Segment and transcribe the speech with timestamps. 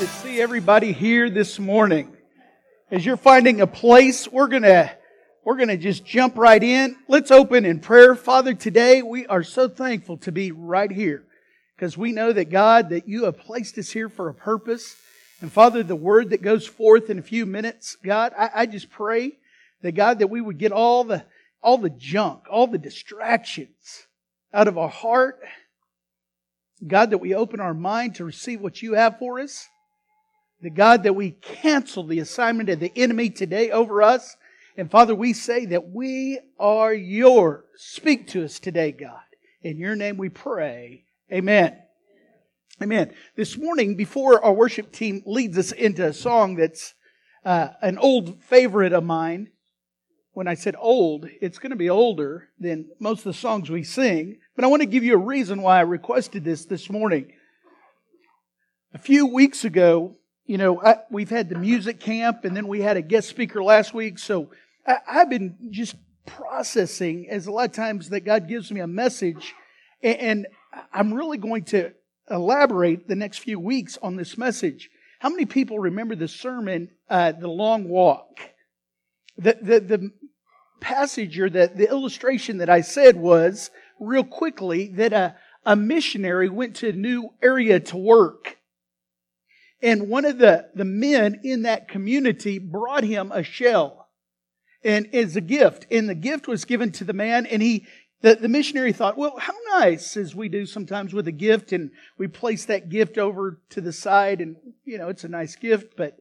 [0.00, 2.16] to see everybody here this morning.
[2.90, 4.90] As you're finding a place, we're gonna,
[5.44, 6.96] we're gonna just jump right in.
[7.06, 8.14] Let's open in prayer.
[8.14, 11.24] Father, today we are so thankful to be right here
[11.76, 14.96] because we know that God, that you have placed us here for a purpose.
[15.42, 18.88] And Father, the word that goes forth in a few minutes, God, I, I just
[18.88, 19.32] pray
[19.82, 21.26] that God, that we would get all the,
[21.62, 24.06] all the junk, all the distractions
[24.54, 25.40] out of our heart
[26.86, 29.68] God, that we open our mind to receive what you have for us.
[30.62, 34.36] The God, that we cancel the assignment of the enemy today over us.
[34.76, 37.64] And Father, we say that we are yours.
[37.76, 39.20] Speak to us today, God.
[39.62, 41.04] In your name we pray.
[41.32, 41.78] Amen.
[42.82, 43.12] Amen.
[43.36, 46.94] This morning, before our worship team leads us into a song that's
[47.44, 49.48] uh, an old favorite of mine,
[50.32, 53.82] when I said old, it's going to be older than most of the songs we
[53.82, 54.38] sing.
[54.56, 57.32] But I want to give you a reason why I requested this this morning.
[58.94, 60.16] A few weeks ago,
[60.50, 63.62] you know, I, we've had the music camp and then we had a guest speaker
[63.62, 64.18] last week.
[64.18, 64.50] So
[64.84, 65.94] I, I've been just
[66.26, 69.54] processing as a lot of times that God gives me a message
[70.02, 70.48] and,
[70.92, 71.92] I'm really going to
[72.30, 74.88] elaborate the next few weeks on this message.
[75.18, 78.38] How many people remember the sermon, uh, The Long Walk?
[79.36, 80.10] The, the, the
[80.80, 85.34] passage or the, the illustration that I said was real quickly that a,
[85.66, 88.59] a missionary went to a new area to work.
[89.82, 94.08] And one of the, the men in that community brought him a shell
[94.84, 95.86] and as a gift.
[95.90, 97.86] And the gift was given to the man and he,
[98.20, 101.90] the, the missionary thought, well, how nice as we do sometimes with a gift and
[102.18, 105.94] we place that gift over to the side and, you know, it's a nice gift,
[105.96, 106.18] but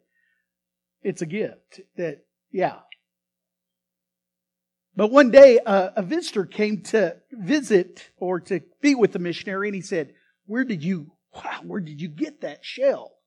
[1.03, 2.79] it's a gift that, yeah,
[4.99, 9.69] but one day, uh, a visitor came to visit or to be with the missionary,
[9.69, 10.13] and he said,
[10.45, 11.13] "Where did you?
[11.33, 13.18] Wow, where did you get that shell?"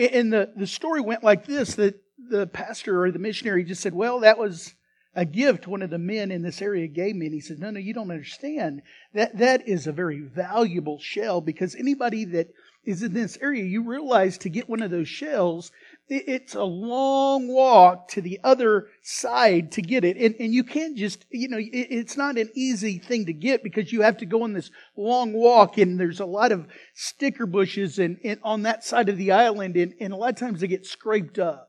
[0.00, 3.94] And the the story went like this: that the pastor or the missionary just said,
[3.94, 4.74] "Well, that was."
[5.12, 7.68] a gift one of the men in this area gave me and he said no
[7.68, 8.80] no you don't understand
[9.12, 12.48] that that is a very valuable shell because anybody that
[12.84, 15.72] is in this area you realize to get one of those shells
[16.10, 20.16] it's a long walk to the other side to get it.
[20.16, 23.62] And, and you can't just, you know, it, it's not an easy thing to get
[23.62, 27.46] because you have to go on this long walk and there's a lot of sticker
[27.46, 30.60] bushes and, and on that side of the island and, and a lot of times
[30.60, 31.68] they get scraped up.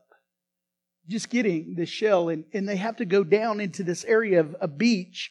[1.08, 4.56] Just getting the shell and, and they have to go down into this area of
[4.60, 5.30] a beach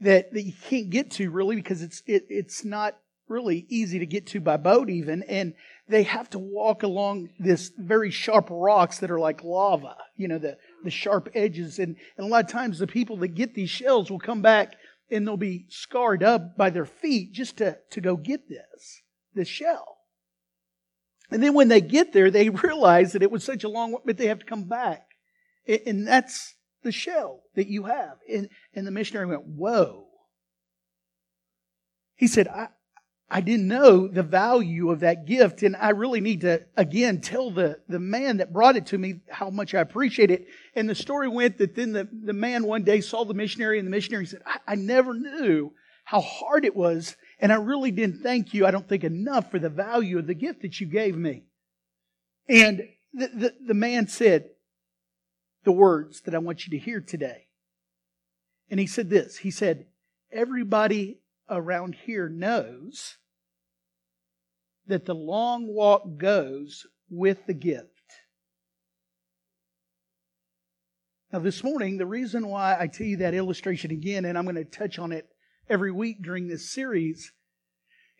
[0.00, 2.96] that, that you can't get to really because it's, it, it's not
[3.28, 5.24] really easy to get to by boat even.
[5.24, 5.54] And
[5.88, 10.38] they have to walk along this very sharp rocks that are like lava, you know,
[10.38, 11.78] the, the sharp edges.
[11.78, 14.74] And, and a lot of times the people that get these shells will come back
[15.10, 19.02] and they'll be scarred up by their feet just to, to go get this,
[19.34, 19.98] this shell.
[21.30, 24.00] And then when they get there, they realize that it was such a long, way,
[24.04, 25.06] but they have to come back.
[25.86, 28.18] And that's the shell that you have.
[28.32, 30.06] And, and the missionary went, whoa.
[32.16, 32.68] He said, I,
[33.28, 35.62] I didn't know the value of that gift.
[35.64, 39.20] And I really need to, again, tell the, the man that brought it to me
[39.28, 40.46] how much I appreciate it.
[40.76, 43.86] And the story went that then the, the man one day saw the missionary and
[43.86, 45.72] the missionary said, I, I never knew
[46.04, 47.16] how hard it was.
[47.40, 50.34] And I really didn't thank you, I don't think enough for the value of the
[50.34, 51.42] gift that you gave me.
[52.48, 54.50] And the, the, the man said
[55.64, 57.46] the words that I want you to hear today.
[58.70, 59.86] And he said this, he said,
[60.32, 61.18] everybody
[61.48, 63.16] around here knows
[64.86, 67.90] that the long walk goes with the gift.
[71.32, 74.54] Now, this morning, the reason why I tell you that illustration again, and I'm going
[74.56, 75.26] to touch on it
[75.68, 77.32] every week during this series,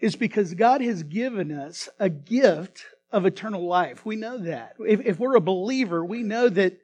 [0.00, 4.04] is because God has given us a gift of eternal life.
[4.04, 4.74] We know that.
[4.80, 6.78] If, if we're a believer, we know that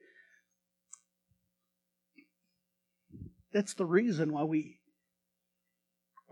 [3.52, 4.78] that's the reason why we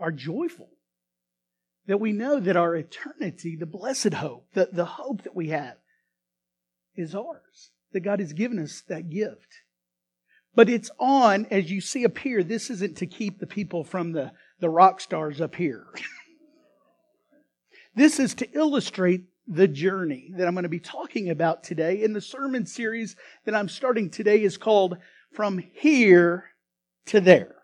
[0.01, 0.69] are joyful.
[1.87, 5.77] That we know that our eternity, the blessed hope, the, the hope that we have,
[6.95, 7.71] is ours.
[7.93, 9.61] That God has given us that gift.
[10.53, 14.11] But it's on, as you see up here, this isn't to keep the people from
[14.11, 15.87] the, the rock stars up here.
[17.95, 22.03] this is to illustrate the journey that I'm going to be talking about today.
[22.03, 23.15] In the sermon series
[23.45, 24.97] that I'm starting today is called
[25.33, 26.51] From Here
[27.07, 27.55] to There.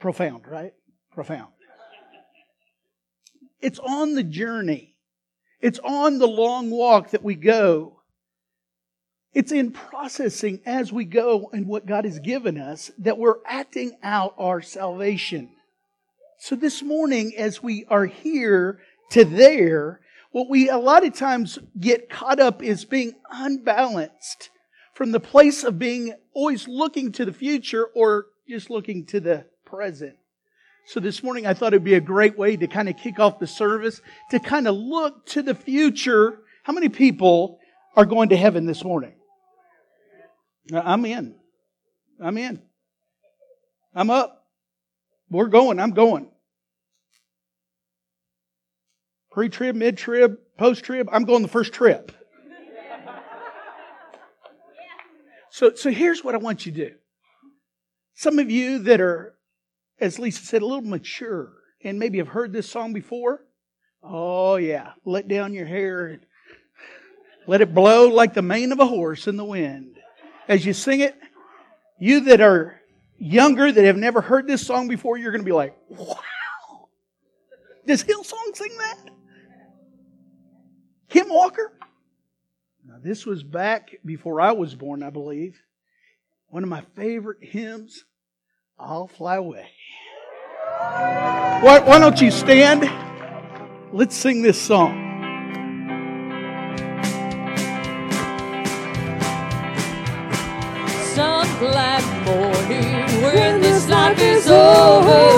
[0.00, 0.72] Profound, right?
[1.12, 1.48] Profound.
[3.60, 4.96] It's on the journey.
[5.60, 8.00] It's on the long walk that we go.
[9.32, 13.96] It's in processing as we go and what God has given us that we're acting
[14.02, 15.50] out our salvation.
[16.38, 20.00] So this morning, as we are here to there,
[20.32, 24.50] what we a lot of times get caught up is being unbalanced
[24.94, 29.46] from the place of being always looking to the future or just looking to the
[29.66, 30.16] present.
[30.86, 33.38] So this morning I thought it'd be a great way to kind of kick off
[33.38, 36.38] the service to kind of look to the future.
[36.62, 37.58] How many people
[37.96, 39.14] are going to heaven this morning?
[40.72, 41.34] I'm in.
[42.20, 42.62] I'm in.
[43.94, 44.44] I'm up.
[45.28, 45.80] We're going.
[45.80, 46.30] I'm going.
[49.32, 51.08] Pre trib, mid trib, post trib.
[51.12, 52.12] I'm going the first trip.
[55.50, 56.94] So, so here's what I want you to do.
[58.14, 59.34] Some of you that are,
[60.00, 61.52] as Lisa said, a little mature
[61.82, 63.44] and maybe have heard this song before.
[64.02, 64.92] Oh, yeah.
[65.04, 66.20] Let down your hair and
[67.46, 69.96] let it blow like the mane of a horse in the wind.
[70.48, 71.16] As you sing it,
[71.98, 72.80] you that are
[73.18, 76.18] younger that have never heard this song before, you're going to be like, wow.
[77.86, 78.98] Does Hillsong sing that?
[81.08, 81.72] Kim Walker?
[82.84, 85.60] Now, this was back before I was born, I believe.
[86.48, 88.04] One of my favorite hymns,
[88.78, 89.66] I'll Fly Away.
[91.62, 92.90] Why, why don't you stand?
[93.90, 94.92] Let's sing this song.
[101.14, 105.35] Some black morning when this life is over,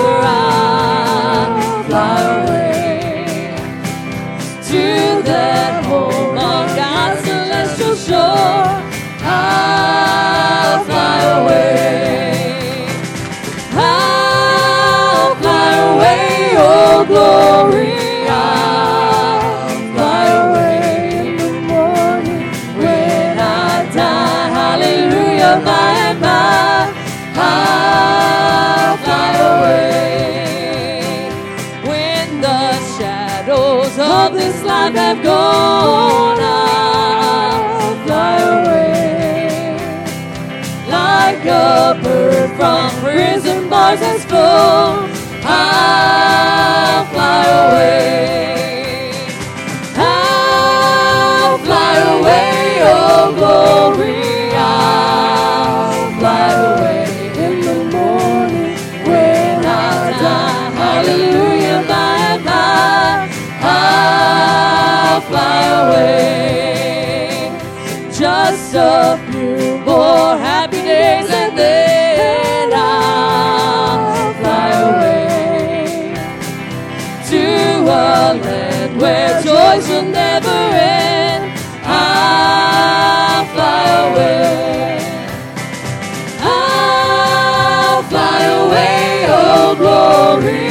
[90.29, 90.68] glory.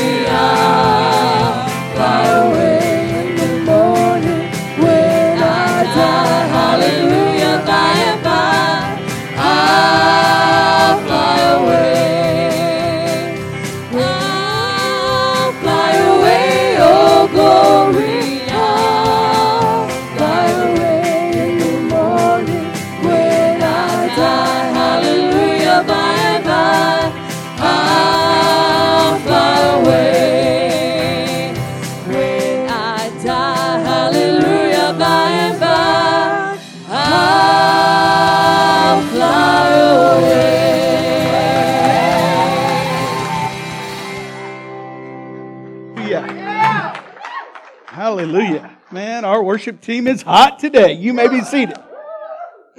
[49.69, 50.93] Worship team is hot today.
[50.95, 51.77] You may be seated.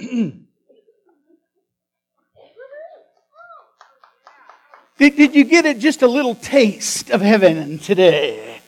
[4.98, 8.60] did, did you get it just a little taste of heaven today?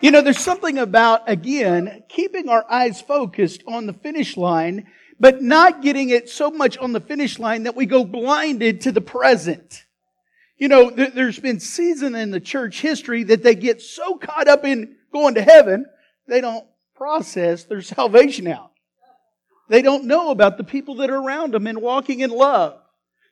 [0.00, 4.86] You know, there's something about, again, keeping our eyes focused on the finish line,
[5.20, 8.92] but not getting it so much on the finish line that we go blinded to
[8.92, 9.84] the present.
[10.56, 14.48] You know, there, there's been season in the church history that they get so caught
[14.48, 15.84] up in going to heaven,
[16.28, 16.66] they don't
[16.96, 18.72] process their salvation out.
[19.68, 22.78] They don't know about the people that are around them and walking in love.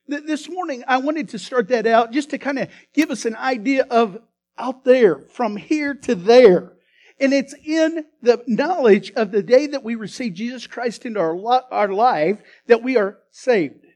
[0.07, 3.37] This morning, I wanted to start that out just to kind of give us an
[3.37, 4.19] idea of
[4.59, 6.73] out there, from here to there.
[7.21, 11.37] And it's in the knowledge of the day that we receive Jesus Christ into our,
[11.37, 13.87] li- our life that we are saved.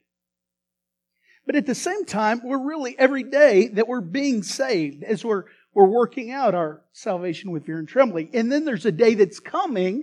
[1.45, 5.45] But at the same time, we're really every day that we're being saved as we're,
[5.79, 8.31] we're working out our salvation with fear and trembling.
[8.35, 10.03] And then there's a day that's coming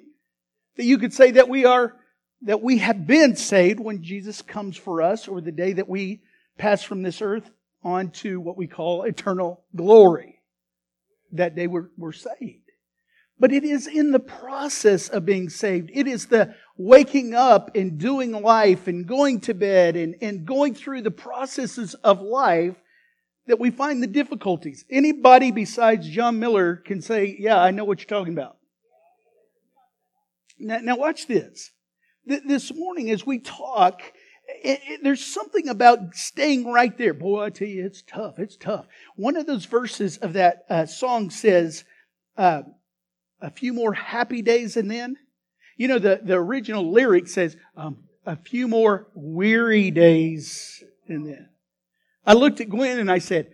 [0.78, 1.98] that you could say that we are,
[2.44, 6.22] that we have been saved when Jesus comes for us or the day that we
[6.58, 7.52] pass from this earth
[7.84, 10.40] on to what we call eternal glory.
[11.34, 12.72] That day we're, we're saved.
[13.38, 15.92] But it is in the process of being saved.
[15.94, 20.74] It is the waking up and doing life and going to bed and, and going
[20.74, 22.78] through the processes of life
[23.48, 24.86] that we find the difficulties.
[24.90, 28.58] Anybody besides John Miller can say, yeah, I know what you're talking about.
[30.58, 31.72] Now, now watch this.
[32.26, 34.02] This morning as we talk,
[34.48, 37.14] it, it, there's something about staying right there.
[37.14, 38.40] Boy, I tell you, it's tough.
[38.40, 38.88] It's tough.
[39.16, 41.84] One of those verses of that uh, song says,
[42.38, 42.64] uh,
[43.42, 45.18] a few more happy days and then.
[45.78, 51.50] You know, the, the original lyric says, um, a few more weary days and then.
[52.26, 53.52] I looked at Gwen and I said,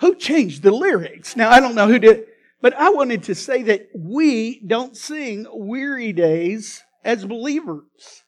[0.00, 1.36] who changed the lyrics?
[1.36, 2.24] Now, I don't know who did,
[2.60, 8.22] but I wanted to say that we don't sing weary days as believers.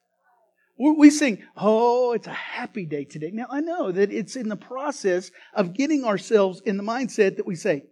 [0.79, 3.33] We sing, oh, it's a happy day today.
[3.33, 7.47] Now, I know that it's in the process of getting ourselves in the mindset that
[7.47, 7.87] we say,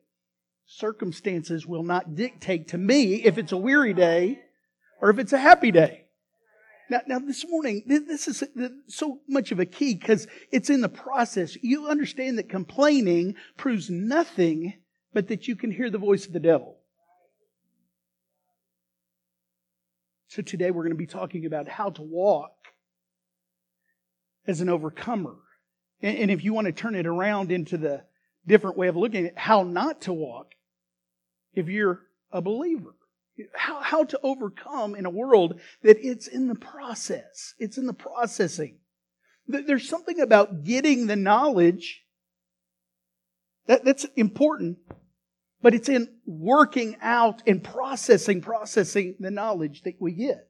[0.67, 4.39] circumstances will not dictate to me if it's a weary day
[5.01, 6.06] or if it's a happy day.
[6.89, 10.81] Now, now this morning, this is uh, so much of a key because it's in
[10.81, 11.57] the process.
[11.61, 14.75] You understand that complaining proves nothing
[15.13, 16.79] but that you can hear the voice of the devil.
[20.29, 22.53] So today we're going to be talking about how to walk
[24.47, 25.37] as an overcomer.
[26.03, 28.05] And, if you want to turn it around into the
[28.47, 30.53] different way of looking at how not to walk
[31.55, 32.95] if you're a believer.
[33.55, 37.55] How, how to overcome in a world that it's in the process.
[37.59, 38.79] It's in the processing.
[39.47, 42.03] There's something about getting the knowledge
[43.67, 44.79] that, that's important,
[45.63, 50.49] but it's in working out and processing, processing the knowledge that we get.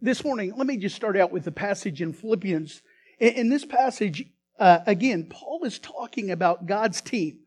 [0.00, 2.82] This morning, let me just start out with the passage in Philippians.
[3.18, 4.24] In this passage,
[4.58, 7.40] uh, again, Paul is talking about God's team.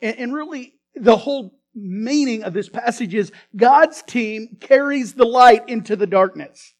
[0.00, 5.68] And, and really, the whole meaning of this passage is God's team carries the light
[5.68, 6.74] into the darkness.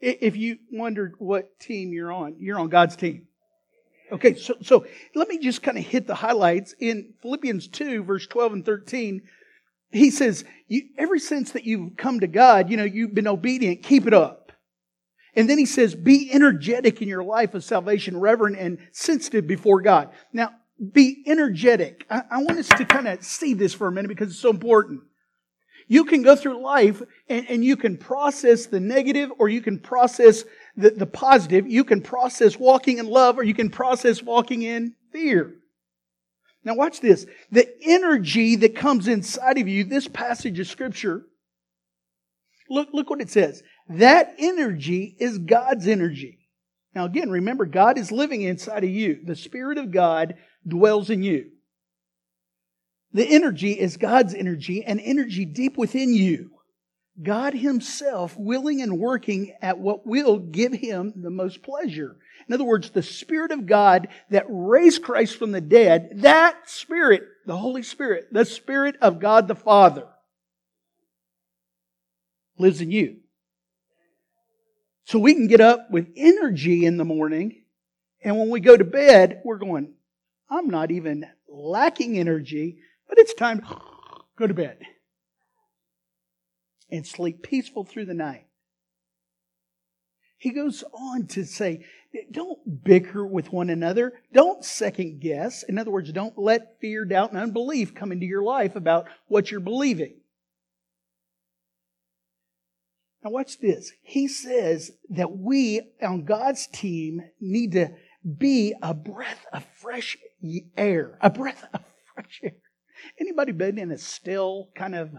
[0.00, 3.26] If you wondered what team you're on, you're on God's team.
[4.12, 6.74] Okay, so, so let me just kind of hit the highlights.
[6.78, 9.22] In Philippians 2, verse 12 and 13,
[9.92, 13.82] he says, you, ever since that you've come to God, you know, you've been obedient,
[13.82, 14.52] keep it up.
[15.34, 19.80] And then he says, be energetic in your life of salvation, reverent and sensitive before
[19.80, 20.10] God.
[20.32, 20.50] Now,
[20.92, 22.06] be energetic.
[22.10, 24.50] I, I want us to kind of see this for a minute because it's so
[24.50, 25.02] important.
[25.86, 29.78] You can go through life and, and you can process the negative or you can
[29.78, 30.44] process
[30.76, 31.66] the, the positive.
[31.66, 35.54] You can process walking in love or you can process walking in fear.
[36.64, 37.26] Now watch this.
[37.52, 41.26] The energy that comes inside of you, this passage of scripture,
[42.70, 43.62] look, look what it says.
[43.90, 46.38] That energy is God's energy.
[46.94, 49.20] Now again, remember, God is living inside of you.
[49.22, 50.34] The Spirit of God
[50.66, 51.50] dwells in you.
[53.12, 56.50] The energy is God's energy, an energy deep within you.
[57.22, 62.16] God Himself willing and working at what will give Him the most pleasure.
[62.48, 67.22] In other words, the Spirit of God that raised Christ from the dead, that Spirit,
[67.46, 70.08] the Holy Spirit, the Spirit of God the Father,
[72.58, 73.18] lives in you.
[75.04, 77.62] So we can get up with energy in the morning,
[78.22, 79.92] and when we go to bed, we're going,
[80.50, 83.80] I'm not even lacking energy, but it's time to
[84.38, 84.78] go to bed
[86.90, 88.46] and sleep peaceful through the night.
[90.38, 91.84] He goes on to say,
[92.30, 94.12] don't bicker with one another.
[94.32, 95.62] Don't second guess.
[95.62, 99.50] In other words, don't let fear, doubt, and unbelief come into your life about what
[99.50, 100.16] you're believing.
[103.24, 103.92] Now, watch this.
[104.02, 107.88] He says that we on God's team need to
[108.24, 110.16] be a breath of fresh
[110.76, 111.82] air, a breath of
[112.14, 112.54] fresh air.
[113.20, 115.10] Anybody been in a still kind of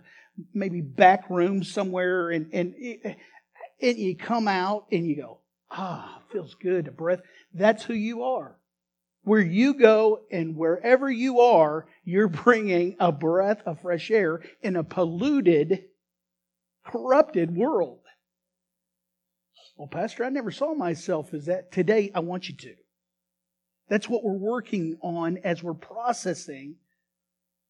[0.54, 2.74] maybe back room somewhere and, and,
[3.82, 7.22] and you come out and you go, ah, feels good, a breath.
[7.54, 8.58] That's who you are.
[9.24, 14.76] Where you go and wherever you are, you're bringing a breath of fresh air in
[14.76, 15.86] a polluted,
[16.86, 18.00] corrupted world.
[19.78, 21.72] Well, Pastor, I never saw myself as that.
[21.72, 22.76] Today, I want you to.
[23.90, 26.76] That's what we're working on as we're processing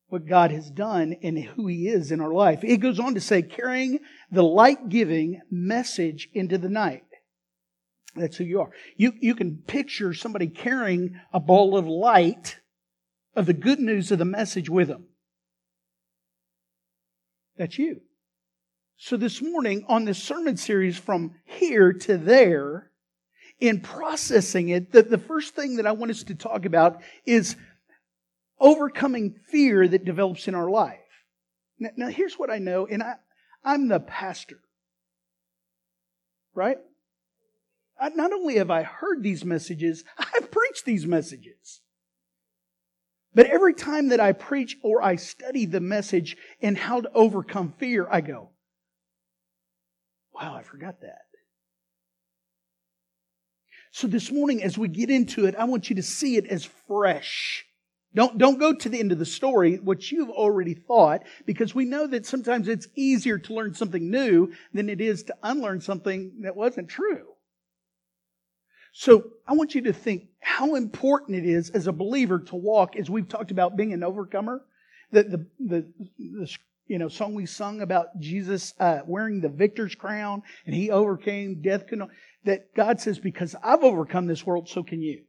[0.08, 2.64] what God has done and who He is in our life.
[2.64, 4.00] It goes on to say, carrying
[4.32, 7.04] the light giving message into the night.
[8.16, 8.70] That's who you are.
[8.96, 12.60] You, you can picture somebody carrying a ball of light
[13.36, 15.08] of the good news of the message with them.
[17.58, 18.02] That's you.
[18.98, 22.92] So this morning on this sermon series from here to there,
[23.60, 27.56] in processing it, the, the first thing that I want us to talk about is
[28.60, 31.00] overcoming fear that develops in our life.
[31.80, 33.16] Now, now here's what I know, and I,
[33.64, 34.60] I'm the pastor.
[36.54, 36.78] Right?
[38.00, 41.82] I, not only have I heard these messages, I've preached these messages.
[43.34, 47.74] But every time that I preach or I study the message and how to overcome
[47.78, 48.52] fear, I go,
[50.34, 51.25] wow, I forgot that.
[53.96, 56.68] So this morning, as we get into it, I want you to see it as
[56.86, 57.66] fresh.
[58.14, 61.86] Don't, don't go to the end of the story, what you've already thought, because we
[61.86, 66.42] know that sometimes it's easier to learn something new than it is to unlearn something
[66.42, 67.24] that wasn't true.
[68.92, 72.98] So I want you to think how important it is as a believer to walk,
[72.98, 74.62] as we've talked about being an overcomer.
[75.14, 79.96] The, the, the, the you know, song we sung about Jesus uh, wearing the victor's
[79.96, 81.86] crown and he overcame death.
[82.46, 85.24] That God says, because I've overcome this world, so can you.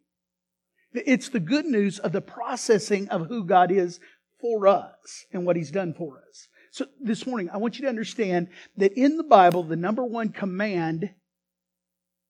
[0.93, 4.01] It's the good news of the processing of who God is
[4.41, 6.49] for us and what He's done for us.
[6.71, 10.31] So this morning, I want you to understand that in the Bible, the number one
[10.31, 11.11] command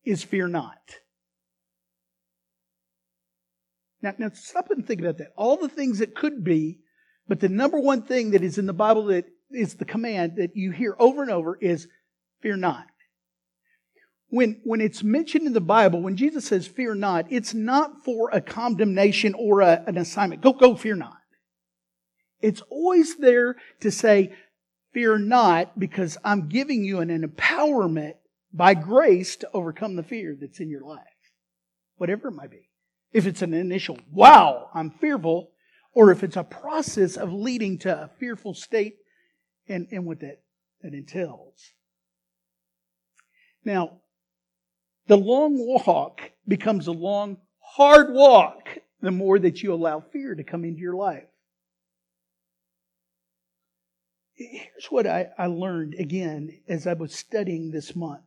[0.04, 0.78] is fear not.
[4.02, 5.33] Now, now stop and think about that.
[5.37, 6.80] All the things that could be,
[7.28, 10.56] but the number one thing that is in the Bible that is the command that
[10.56, 11.88] you hear over and over is
[12.40, 12.87] fear not
[14.28, 18.30] when, when it's mentioned in the Bible, when Jesus says fear not, it's not for
[18.30, 20.42] a condemnation or a, an assignment.
[20.42, 21.16] Go, go, fear not.
[22.40, 24.33] It's always there to say,
[24.92, 28.14] fear not, because I'm giving you an, an empowerment
[28.52, 31.02] by grace to overcome the fear that's in your life.
[31.97, 32.68] Whatever it might be.
[33.12, 35.50] If it's an initial, wow, I'm fearful,
[35.96, 38.98] or if it's a process of leading to a fearful state
[39.66, 40.42] and, and what that,
[40.82, 41.70] that entails.
[43.64, 44.02] Now,
[45.06, 50.44] the long walk becomes a long, hard walk the more that you allow fear to
[50.44, 51.24] come into your life.
[54.34, 58.26] Here's what I, I learned again as I was studying this month,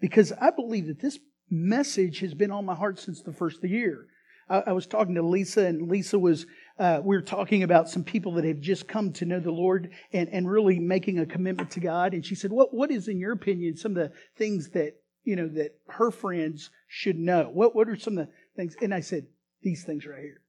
[0.00, 3.62] because I believe that this message has been on my heart since the first of
[3.62, 4.08] the year.
[4.48, 6.46] I, I was talking to Lisa, and Lisa was,
[6.78, 10.28] uh, We're talking about some people that have just come to know the Lord and,
[10.28, 12.14] and really making a commitment to God.
[12.14, 15.36] And she said, what, what is, in your opinion, some of the things that you
[15.36, 17.50] know, that her friends should know?
[17.52, 18.76] What, what are some of the things?
[18.80, 19.26] And I said,
[19.62, 20.42] these things right here.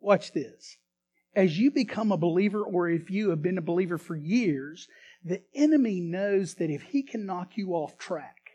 [0.00, 0.76] Watch this.
[1.34, 4.88] As you become a believer, or if you have been a believer for years,
[5.24, 8.45] the enemy knows that if he can knock you off track,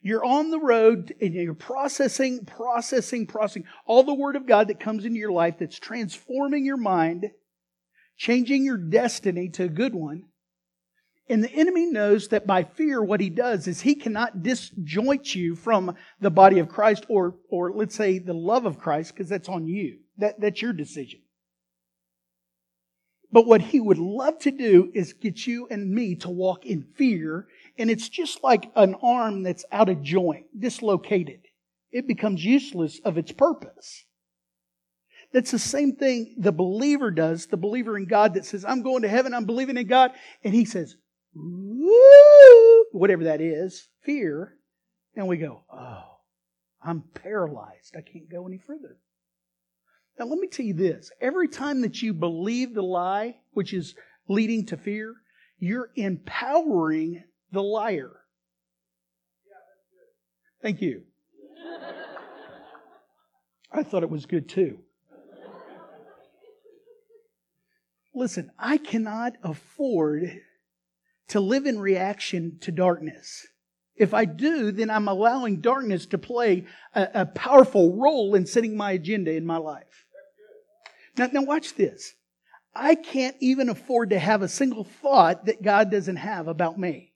[0.00, 4.80] you're on the road and you're processing, processing, processing all the Word of God that
[4.80, 7.30] comes into your life that's transforming your mind,
[8.16, 10.24] changing your destiny to a good one.
[11.28, 15.56] And the enemy knows that by fear, what he does is he cannot disjoint you
[15.56, 19.48] from the body of Christ or, or let's say the love of Christ, because that's
[19.48, 19.98] on you.
[20.16, 21.20] That, that's your decision.
[23.30, 26.86] But what he would love to do is get you and me to walk in
[26.96, 27.46] fear.
[27.78, 31.40] And it's just like an arm that's out of joint, dislocated.
[31.92, 34.04] It becomes useless of its purpose.
[35.32, 39.02] That's the same thing the believer does, the believer in God that says, I'm going
[39.02, 40.12] to heaven, I'm believing in God.
[40.42, 40.96] And he says,
[42.92, 44.54] whatever that is, fear,
[45.14, 46.04] and we go, oh,
[46.82, 47.94] I'm paralyzed.
[47.96, 48.96] I can't go any further.
[50.18, 53.94] Now, let me tell you this every time that you believe the lie, which is
[54.28, 55.14] leading to fear,
[55.58, 58.12] you're empowering the liar.
[60.62, 61.02] Thank you.
[63.70, 64.78] I thought it was good too.
[68.14, 70.40] Listen, I cannot afford
[71.28, 73.46] to live in reaction to darkness.
[73.94, 78.76] If I do, then I'm allowing darkness to play a, a powerful role in setting
[78.76, 80.06] my agenda in my life.
[81.16, 82.14] Now, now watch this.
[82.74, 87.07] I can't even afford to have a single thought that God doesn't have about me.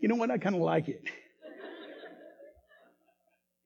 [0.00, 0.30] You know what?
[0.30, 1.02] I kind of like it.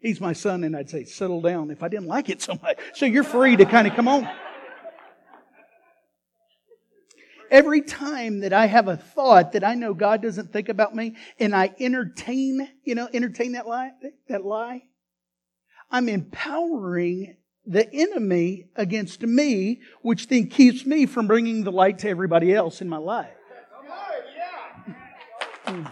[0.00, 2.78] He's my son, and I'd say, settle down if I didn't like it so much.
[2.92, 4.28] So you're free to kind of come on.
[7.50, 11.16] Every time that I have a thought that I know God doesn't think about me
[11.38, 13.92] and I entertain, you know, entertain that lie,
[14.28, 14.82] that lie,
[15.90, 22.08] I'm empowering the enemy against me, which then keeps me from bringing the light to
[22.08, 23.30] everybody else in my life.
[25.66, 25.84] Let me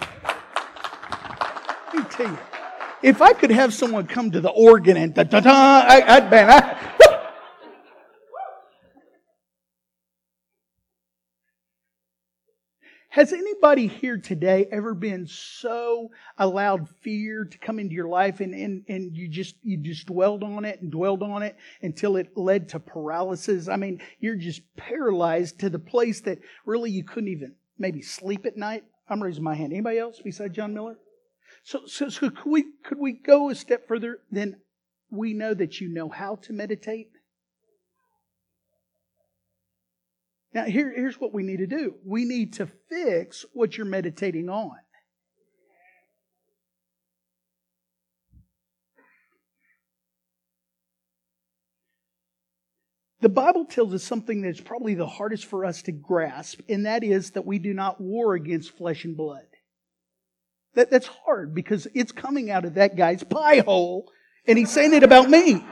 [2.13, 2.39] tell you,
[3.03, 6.31] if I could have someone come to the organ and da da da, I, would
[6.31, 6.93] man, I,
[13.13, 18.55] Has anybody here today ever been so allowed fear to come into your life and,
[18.55, 22.35] and, and you just you just dwelled on it and dwelled on it until it
[22.39, 23.69] led to paralysis?
[23.69, 28.47] I mean, you're just paralyzed to the place that really you couldn't even maybe sleep
[28.47, 28.85] at night.
[29.11, 29.75] I'm raising my hand.
[29.75, 30.97] Anybody else besides John Miller?
[31.65, 34.19] So, so, so could we could we go a step further?
[34.31, 34.61] Then
[35.11, 37.11] we know that you know how to meditate.
[40.55, 44.49] Now, here, here's what we need to do we need to fix what you're meditating
[44.49, 44.77] on.
[53.21, 57.05] The Bible tells us something that's probably the hardest for us to grasp, and that
[57.05, 59.47] is that we do not war against flesh and blood.
[60.75, 64.11] That, that's hard because it's coming out of that guy's pie hole,
[64.47, 65.65] and he's saying it about me.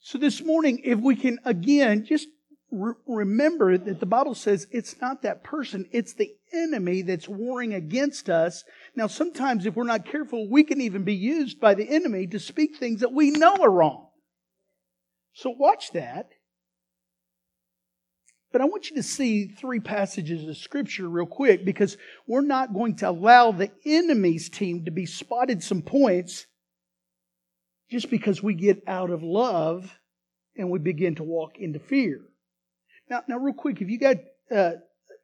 [0.00, 2.26] So this morning, if we can again just
[2.72, 7.72] re- remember that the Bible says it's not that person, it's the enemy that's warring
[7.72, 8.64] against us.
[8.96, 12.40] Now, sometimes if we're not careful, we can even be used by the enemy to
[12.40, 14.08] speak things that we know are wrong.
[15.34, 16.30] So watch that.
[18.52, 22.74] But I want you to see three passages of scripture real quick because we're not
[22.74, 26.46] going to allow the enemy's team to be spotted some points
[27.90, 29.98] just because we get out of love
[30.56, 32.20] and we begin to walk into fear.
[33.08, 34.16] Now, now, real quick, if you got,
[34.50, 34.72] uh,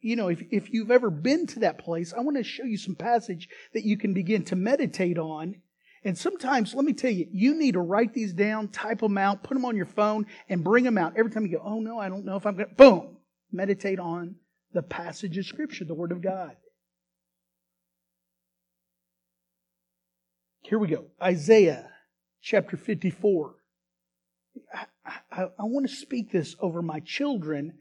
[0.00, 2.78] you know, if, if you've ever been to that place, I want to show you
[2.78, 5.56] some passage that you can begin to meditate on.
[6.04, 9.42] And sometimes, let me tell you, you need to write these down, type them out,
[9.42, 11.14] put them on your phone, and bring them out.
[11.16, 13.17] Every time you go, oh no, I don't know if I'm going to, boom,
[13.52, 14.36] meditate on
[14.72, 16.56] the passage of Scripture, the Word of God.
[20.62, 21.06] Here we go.
[21.22, 21.88] Isaiah
[22.42, 23.54] chapter 54.
[24.74, 24.86] I,
[25.30, 27.78] I, I, want to speak this over my children,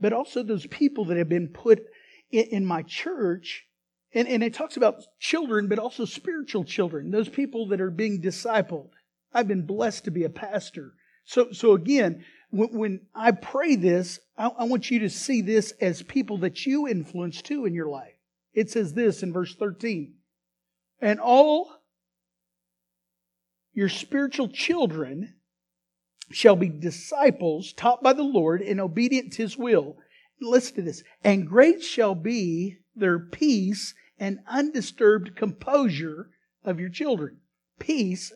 [0.00, 1.84] but also those people that have been put
[2.30, 3.66] in, in my church.
[4.14, 8.22] And, and it talks about children, but also spiritual children, those people that are being
[8.22, 8.90] discipled.
[9.34, 10.94] I've been blessed to be a pastor.
[11.24, 16.02] So, so again, when, I pray this, I, I want you to see this as
[16.02, 18.12] people that you influence too in your life.
[18.52, 20.14] It says this in verse 13.
[21.00, 21.70] And all
[23.72, 25.34] your spiritual children
[26.30, 29.96] shall be disciples taught by the Lord and obedient to his will.
[30.40, 31.02] Listen to this.
[31.24, 36.30] And great shall be their peace and undisturbed composure
[36.64, 37.38] of your children.
[37.78, 38.32] Peace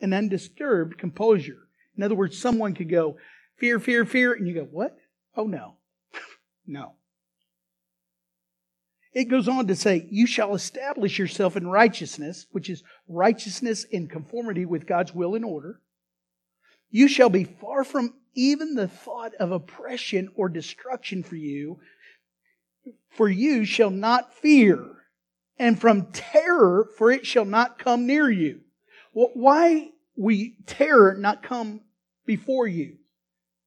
[0.00, 1.68] and undisturbed composure.
[1.96, 3.16] In other words, someone could go,
[3.56, 4.96] fear, fear, fear, and you go, what?
[5.36, 5.76] Oh no.
[6.66, 6.94] no.
[9.12, 14.08] It goes on to say, You shall establish yourself in righteousness, which is righteousness in
[14.08, 15.80] conformity with God's will and order.
[16.90, 21.78] You shall be far from even the thought of oppression or destruction for you,
[23.10, 24.82] for you shall not fear,
[25.58, 28.60] and from terror, for it shall not come near you.
[29.12, 29.90] Well, why
[30.22, 31.80] we terror not come
[32.24, 32.96] before you?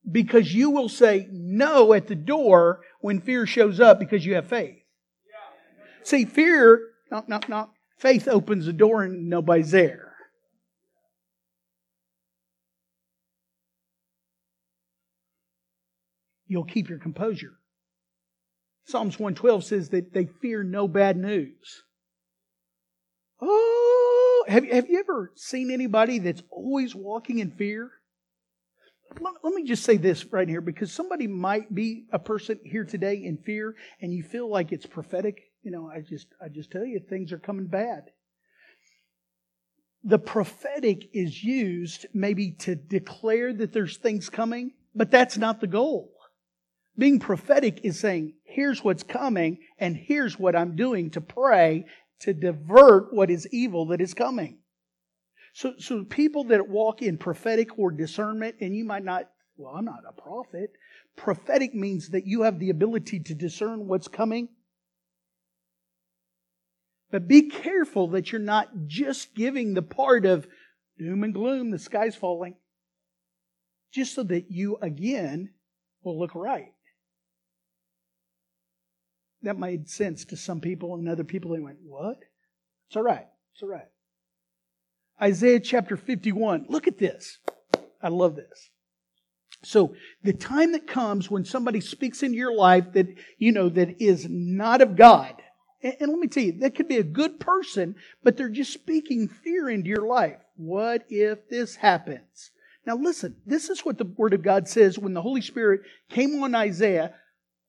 [0.09, 4.47] Because you will say no at the door when fear shows up because you have
[4.47, 4.77] faith.
[6.03, 7.71] See, fear, knock, knock, knock.
[7.97, 10.13] Faith opens the door and nobody's there.
[16.47, 17.53] You'll keep your composure.
[18.85, 21.83] Psalms 112 says that they fear no bad news.
[23.41, 24.04] Oh,
[24.47, 27.91] have, have you ever seen anybody that's always walking in fear?
[29.19, 32.83] Let, let me just say this right here because somebody might be a person here
[32.83, 36.71] today in fear and you feel like it's prophetic you know, I just I just
[36.71, 38.11] tell you things are coming bad.
[40.03, 45.67] The prophetic is used maybe to declare that there's things coming, but that's not the
[45.67, 46.11] goal.
[46.95, 51.85] Being prophetic is saying, here's what's coming and here's what I'm doing to pray
[52.21, 54.59] to divert what is evil that is coming.
[55.53, 59.85] So, so people that walk in prophetic or discernment, and you might not, well, I'm
[59.85, 60.71] not a prophet.
[61.15, 64.49] Prophetic means that you have the ability to discern what's coming
[67.15, 70.47] but be careful that you're not just giving the part of
[70.97, 72.57] doom and gloom, the sky's falling,
[73.93, 75.51] just so that you again
[76.03, 76.73] will look right.
[79.45, 82.17] That made sense to some people, and other people they went, What?
[82.87, 83.27] It's all right.
[83.53, 83.87] It's all right.
[85.21, 86.65] Isaiah chapter 51.
[86.67, 87.37] Look at this.
[88.01, 88.71] I love this.
[89.63, 94.01] So the time that comes when somebody speaks into your life that, you know, that
[94.01, 95.35] is not of God,
[95.83, 99.27] and let me tell you, that could be a good person, but they're just speaking
[99.27, 100.37] fear into your life.
[100.55, 102.49] What if this happens?
[102.87, 106.41] Now listen, this is what the Word of God says when the Holy Spirit came
[106.41, 107.13] on Isaiah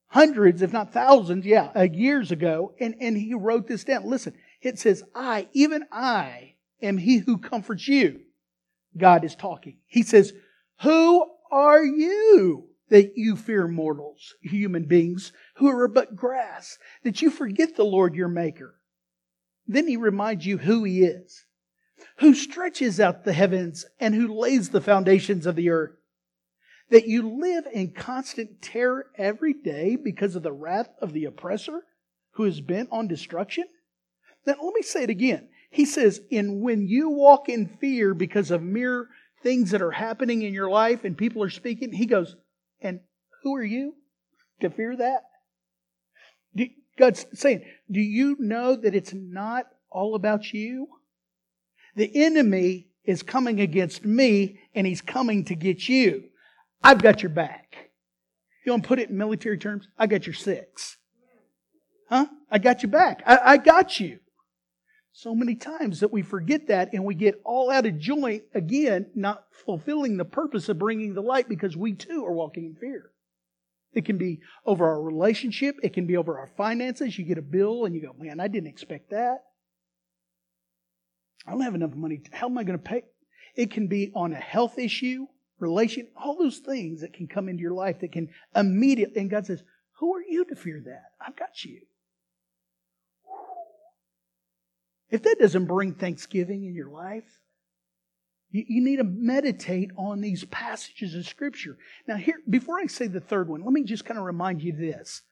[0.09, 4.09] hundreds, if not thousands, yeah, uh, years ago, and, and he wrote this down.
[4.09, 8.21] Listen, it says, I, even I, am he who comforts you.
[8.97, 9.79] God is talking.
[9.87, 10.33] He says,
[10.83, 17.31] Who are you that you fear mortals, human beings, who are but grass, that you
[17.31, 18.77] forget the Lord your Maker?
[19.67, 21.45] Then he reminds you who he is,
[22.19, 25.97] who stretches out the heavens and who lays the foundations of the earth.
[26.91, 31.83] That you live in constant terror every day because of the wrath of the oppressor
[32.33, 33.65] who is bent on destruction?
[34.45, 35.49] Then let me say it again.
[35.71, 39.09] He says, "In when you walk in fear because of mere
[39.43, 42.37] things that are happening in your life and people are speaking, he goes,
[42.81, 43.01] and
[43.43, 43.95] who are you
[44.61, 45.23] to fear that?
[46.97, 50.89] God's saying, do you know that it's not all about you?
[51.95, 56.25] The enemy is coming against me and he's coming to get you.
[56.87, 57.91] I've got your back.
[58.65, 59.89] You want to put it in military terms?
[59.99, 60.99] I got your six.
[62.09, 62.27] Huh?
[62.49, 63.25] I got your back.
[63.27, 64.21] I, I got you.
[65.13, 69.07] So many times that we forget that and we get all out of joint again,
[69.17, 73.11] not fulfilling the purpose of bringing the light because we too are walking in fear.
[73.93, 75.75] It can be over our relationship.
[75.83, 77.19] It can be over our finances.
[77.19, 79.39] You get a bill and you go, man, I didn't expect that.
[81.45, 82.21] I don't have enough money.
[82.31, 83.03] How am I going to pay?
[83.57, 85.27] It can be on a health issue,
[85.59, 89.47] relation, all those things that can come into your life that can immediately, and God
[89.47, 89.63] says,
[89.99, 91.13] who are you to fear that?
[91.21, 91.81] I've got you.
[95.11, 97.39] If that doesn't bring thanksgiving in your life,
[98.51, 101.79] you, you need to meditate on these passages of Scripture.
[102.07, 104.73] Now, here, before I say the third one, let me just kind of remind you
[104.73, 105.23] this.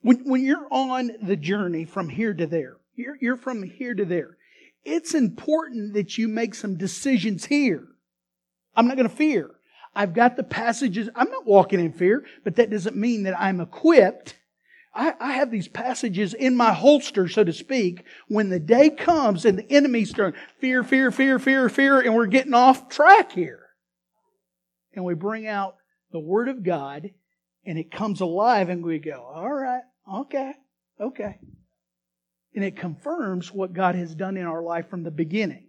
[0.00, 4.04] When, when you're on the journey from here to there, you're, you're from here to
[4.04, 4.36] there,
[4.84, 7.86] it's important that you make some decisions here.
[8.76, 9.50] I'm not going to fear.
[9.94, 11.08] I've got the passages.
[11.14, 14.36] I'm not walking in fear, but that doesn't mean that I'm equipped
[14.94, 19.44] I, I, have these passages in my holster, so to speak, when the day comes
[19.44, 23.60] and the enemy's starting fear, fear, fear, fear, fear, and we're getting off track here.
[24.94, 25.76] And we bring out
[26.10, 27.10] the Word of God
[27.64, 29.82] and it comes alive and we go, all right,
[30.12, 30.52] okay,
[31.00, 31.38] okay.
[32.54, 35.68] And it confirms what God has done in our life from the beginning.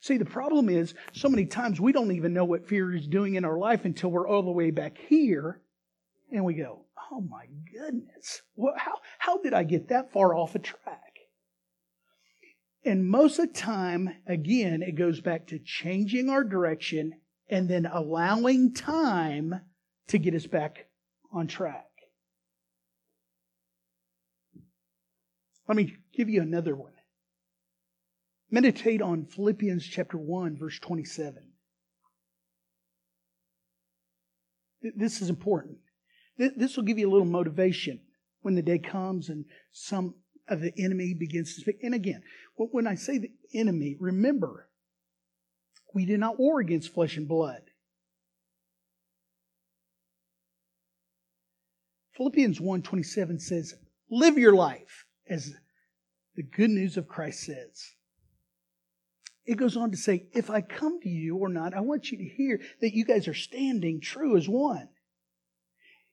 [0.00, 3.34] See, the problem is so many times we don't even know what fear is doing
[3.34, 5.60] in our life until we're all the way back here
[6.30, 8.42] and we go, oh my goodness,
[8.76, 11.02] how, how did I get that far off a track?
[12.84, 17.14] And most of the time, again, it goes back to changing our direction
[17.48, 19.60] and then allowing time
[20.08, 20.86] to get us back
[21.32, 21.86] on track.
[25.66, 26.92] Let me give you another one.
[28.50, 31.42] Meditate on Philippians chapter 1, verse 27.
[34.96, 35.78] This is important.
[36.38, 38.00] This will give you a little motivation
[38.40, 40.14] when the day comes and some
[40.48, 41.78] of the enemy begins to speak.
[41.82, 42.22] And again,
[42.56, 44.68] when I say the enemy, remember,
[45.94, 47.62] we did not war against flesh and blood.
[52.16, 53.74] Philippians 1:27 says,
[54.10, 55.54] "Live your life as
[56.34, 57.94] the good news of Christ says."
[59.48, 62.18] It goes on to say, "If I come to you or not, I want you
[62.18, 64.90] to hear that you guys are standing true as one."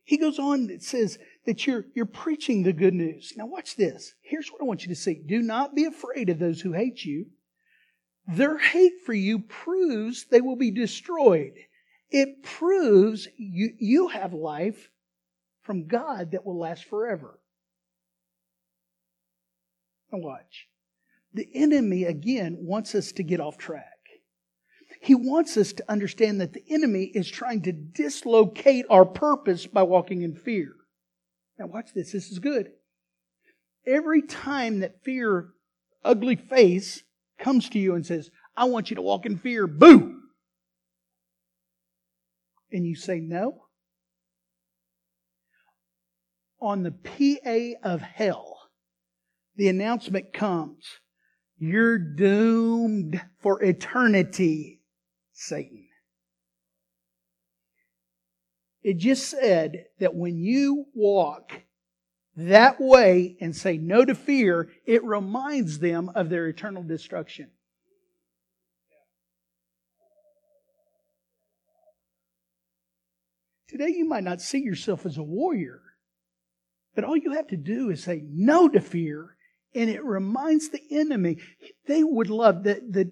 [0.06, 3.34] He goes on, it says that you're, you're preaching the good news.
[3.36, 4.13] Now, watch this.
[4.21, 5.15] Here's what I want you to see.
[5.15, 7.26] Do not be afraid of those who hate you.
[8.26, 11.56] Their hate for you proves they will be destroyed.
[12.12, 14.91] It proves you, you have life
[15.63, 17.38] from God that will last forever.
[20.10, 20.69] Now, watch.
[21.36, 23.84] The enemy, again, wants us to get off track.
[25.02, 29.84] He wants us to understand that the enemy is trying to dislocate our purpose by
[29.84, 30.69] walking in fear.
[31.60, 32.13] Now, watch this.
[32.13, 32.69] This is good.
[33.86, 35.50] Every time that fear,
[36.06, 37.04] ugly face,
[37.38, 40.21] comes to you and says, I want you to walk in fear, boo!
[42.71, 43.65] And you say no,
[46.62, 48.69] on the PA of hell,
[49.58, 50.86] the announcement comes,
[51.57, 54.81] you're doomed for eternity
[55.33, 55.87] Satan.
[58.83, 61.51] It just said that when you walk
[62.37, 67.49] that way and say no to fear, it reminds them of their eternal destruction.
[73.67, 75.81] Today, you might not see yourself as a warrior,
[76.93, 79.35] but all you have to do is say no to fear,
[79.75, 81.38] and it reminds the enemy.
[81.88, 82.91] They would love that.
[82.91, 83.11] The,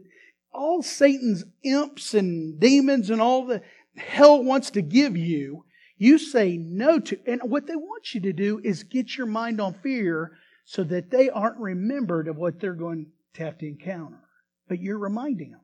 [0.53, 3.61] all Satan's imps and demons and all the
[3.95, 5.65] hell wants to give you,
[5.97, 7.19] you say no to.
[7.25, 11.11] And what they want you to do is get your mind on fear so that
[11.11, 14.19] they aren't remembered of what they're going to have to encounter.
[14.67, 15.61] But you're reminding them,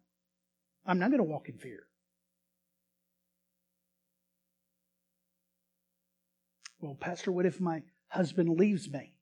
[0.85, 1.83] I'm not going to walk in fear.
[6.81, 9.13] Well, Pastor, what if my husband leaves me?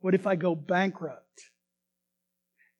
[0.00, 1.50] What if I go bankrupt?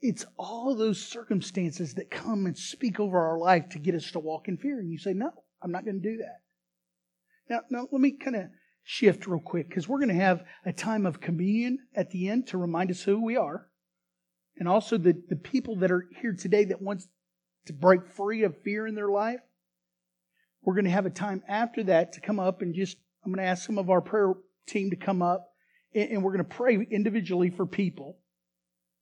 [0.01, 4.19] It's all those circumstances that come and speak over our life to get us to
[4.19, 4.79] walk in fear.
[4.79, 5.31] And you say, no,
[5.63, 6.41] I'm not going to do that.
[7.51, 8.45] Now, now let me kind of
[8.83, 12.47] shift real quick because we're going to have a time of communion at the end
[12.49, 13.67] to remind us who we are.
[14.57, 17.07] And also the, the people that are here today that wants
[17.67, 19.41] to break free of fear in their life.
[20.63, 23.45] We're going to have a time after that to come up and just, I'm going
[23.45, 24.33] to ask some of our prayer
[24.67, 25.50] team to come up
[25.95, 28.19] and we're going to pray individually for people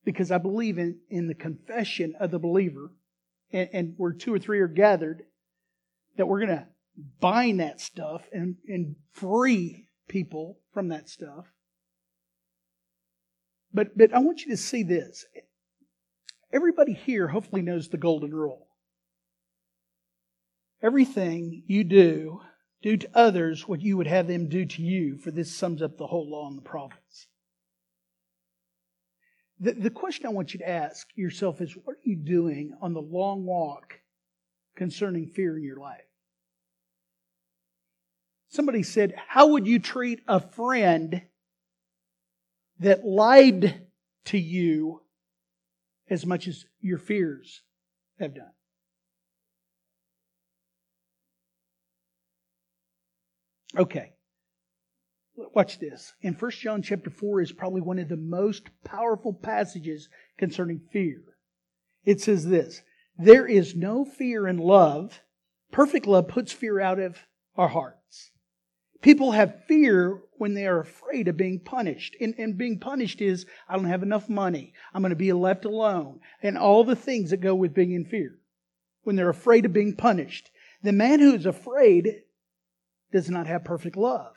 [0.04, 2.92] because I believe in, in the confession of the believer
[3.52, 5.22] and, and where two or three are gathered
[6.16, 6.66] that we're going to
[7.20, 11.46] bind that stuff and, and free people from that stuff.
[13.72, 15.26] But, but I want you to see this.
[16.52, 18.66] Everybody here hopefully knows the golden rule.
[20.82, 22.40] Everything you do
[22.82, 25.96] do to others what you would have them do to you, for this sums up
[25.96, 27.26] the whole law and the prophets.
[29.60, 32.94] The, the question I want you to ask yourself is what are you doing on
[32.94, 34.00] the long walk
[34.76, 36.02] concerning fear in your life?
[38.50, 41.22] Somebody said, How would you treat a friend
[42.78, 43.86] that lied
[44.26, 45.02] to you
[46.08, 47.62] as much as your fears
[48.20, 48.52] have done?
[53.76, 54.12] Okay.
[55.54, 56.14] Watch this.
[56.20, 61.22] In 1 John chapter 4 is probably one of the most powerful passages concerning fear.
[62.04, 62.82] It says this
[63.16, 65.20] There is no fear in love.
[65.70, 67.18] Perfect love puts fear out of
[67.56, 68.30] our hearts.
[69.00, 72.16] People have fear when they are afraid of being punished.
[72.20, 74.72] And, and being punished is, I don't have enough money.
[74.92, 76.20] I'm going to be left alone.
[76.42, 78.38] And all the things that go with being in fear.
[79.02, 80.50] When they're afraid of being punished.
[80.82, 82.22] The man who is afraid
[83.12, 84.36] does not have perfect love.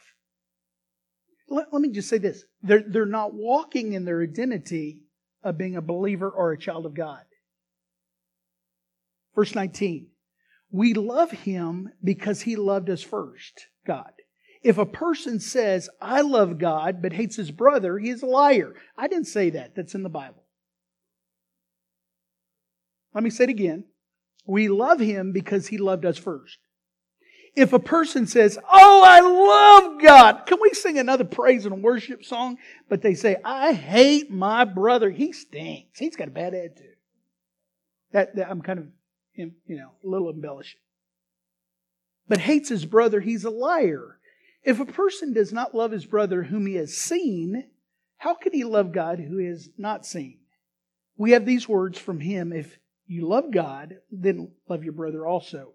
[1.49, 2.43] Let, let me just say this.
[2.63, 5.01] They're, they're not walking in their identity
[5.43, 7.23] of being a believer or a child of God.
[9.35, 10.07] Verse 19.
[10.71, 14.11] We love him because he loved us first, God.
[14.63, 18.75] If a person says, I love God, but hates his brother, he is a liar.
[18.97, 19.75] I didn't say that.
[19.75, 20.43] That's in the Bible.
[23.13, 23.85] Let me say it again.
[24.45, 26.59] We love him because he loved us first
[27.55, 32.23] if a person says, Oh, I love God, can we sing another praise and worship
[32.23, 32.57] song?
[32.89, 35.09] But they say, I hate my brother.
[35.09, 35.99] He stinks.
[35.99, 36.95] He's got a bad attitude.
[38.13, 38.87] That, that I'm kind of,
[39.35, 40.79] you know, a little embellishing.
[42.27, 44.17] But hates his brother, he's a liar.
[44.63, 47.65] If a person does not love his brother whom he has seen,
[48.17, 50.37] how can he love God who is not seen?
[51.17, 55.73] We have these words from him if you love God, then love your brother also.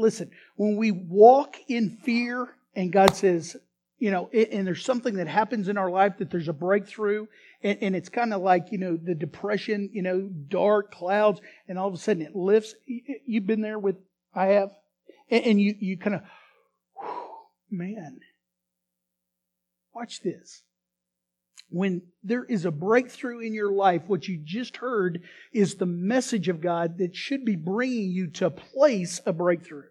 [0.00, 3.56] Listen, when we walk in fear and God says,
[3.98, 7.26] you know, and there's something that happens in our life that there's a breakthrough,
[7.62, 11.78] and, and it's kind of like, you know, the depression, you know, dark clouds, and
[11.78, 12.74] all of a sudden it lifts.
[12.86, 13.96] You've been there with,
[14.34, 14.70] I have,
[15.30, 16.22] and, and you, you kind of,
[17.70, 18.20] man,
[19.92, 20.62] watch this
[21.70, 26.48] when there is a breakthrough in your life, what you just heard is the message
[26.48, 29.84] of God that should be bringing you to place a breakthrough.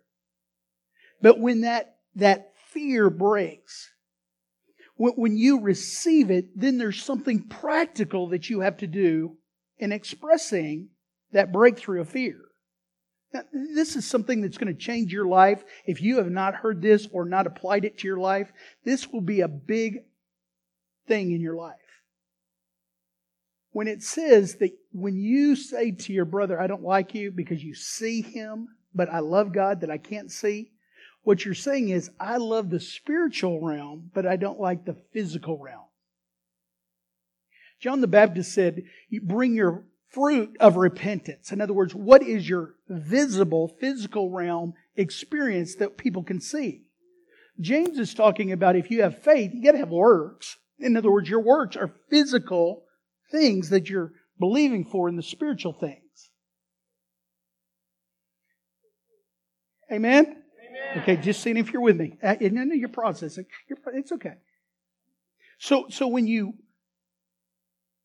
[1.22, 3.92] But when that, that fear breaks,
[4.96, 9.38] when you receive it, then there's something practical that you have to do
[9.78, 10.90] in expressing
[11.32, 12.38] that breakthrough of fear.
[13.34, 15.64] Now, this is something that's going to change your life.
[15.86, 18.52] If you have not heard this or not applied it to your life,
[18.84, 20.00] this will be a big
[21.08, 21.76] thing in your life.
[23.72, 27.64] When it says that when you say to your brother, I don't like you because
[27.64, 30.72] you see him, but I love God that I can't see,
[31.24, 35.58] what you're saying is, I love the spiritual realm, but I don't like the physical
[35.58, 35.86] realm.
[37.80, 41.52] John the Baptist said, you bring your fruit of repentance.
[41.52, 46.88] In other words, what is your visible physical realm experience that people can see?
[47.60, 50.58] James is talking about if you have faith, you got to have works.
[50.80, 52.84] In other words, your works are physical
[53.32, 56.32] things that you're believing for in the spiritual things.
[59.92, 60.39] Amen?
[60.98, 62.18] Okay, just seeing if you're with me.
[62.22, 63.46] Uh, no, no, you're processing.
[63.94, 64.36] It's okay.
[65.60, 66.54] So, so when you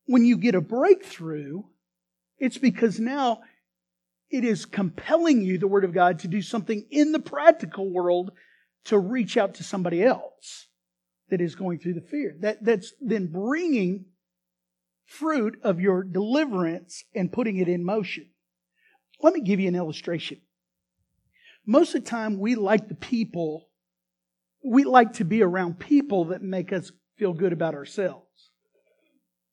[0.07, 1.63] when you get a breakthrough,
[2.39, 3.41] It's because now
[4.31, 8.33] it is compelling you, the Word of God, to do something in the practical world
[8.87, 10.67] to reach out to somebody else
[11.31, 12.37] that is going through the fear.
[12.41, 14.07] That, that's then bringing
[15.07, 18.29] fruit of your deliverance and putting it in motion.
[19.23, 20.41] Let me give you an illustration.
[21.67, 23.69] Most of the time, we like the people,
[24.65, 28.25] we like to be around people that make us feel good about ourselves.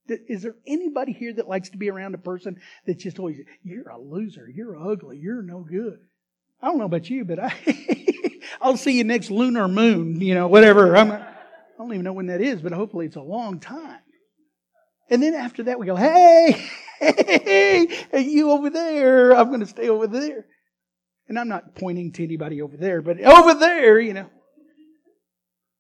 [0.07, 3.89] Is there anybody here that likes to be around a person that just always, you're
[3.89, 5.99] a loser, you're ugly, you're no good?
[6.61, 7.53] I don't know about you, but I,
[8.61, 10.97] I'll see you next lunar moon, you know, whatever.
[10.97, 11.23] I'm, I
[11.77, 13.99] don't even know when that is, but hopefully it's a long time.
[15.09, 19.35] And then after that, we go, hey, hey, hey, you over there.
[19.35, 20.45] I'm going to stay over there.
[21.31, 24.29] And I'm not pointing to anybody over there, but over there, you know.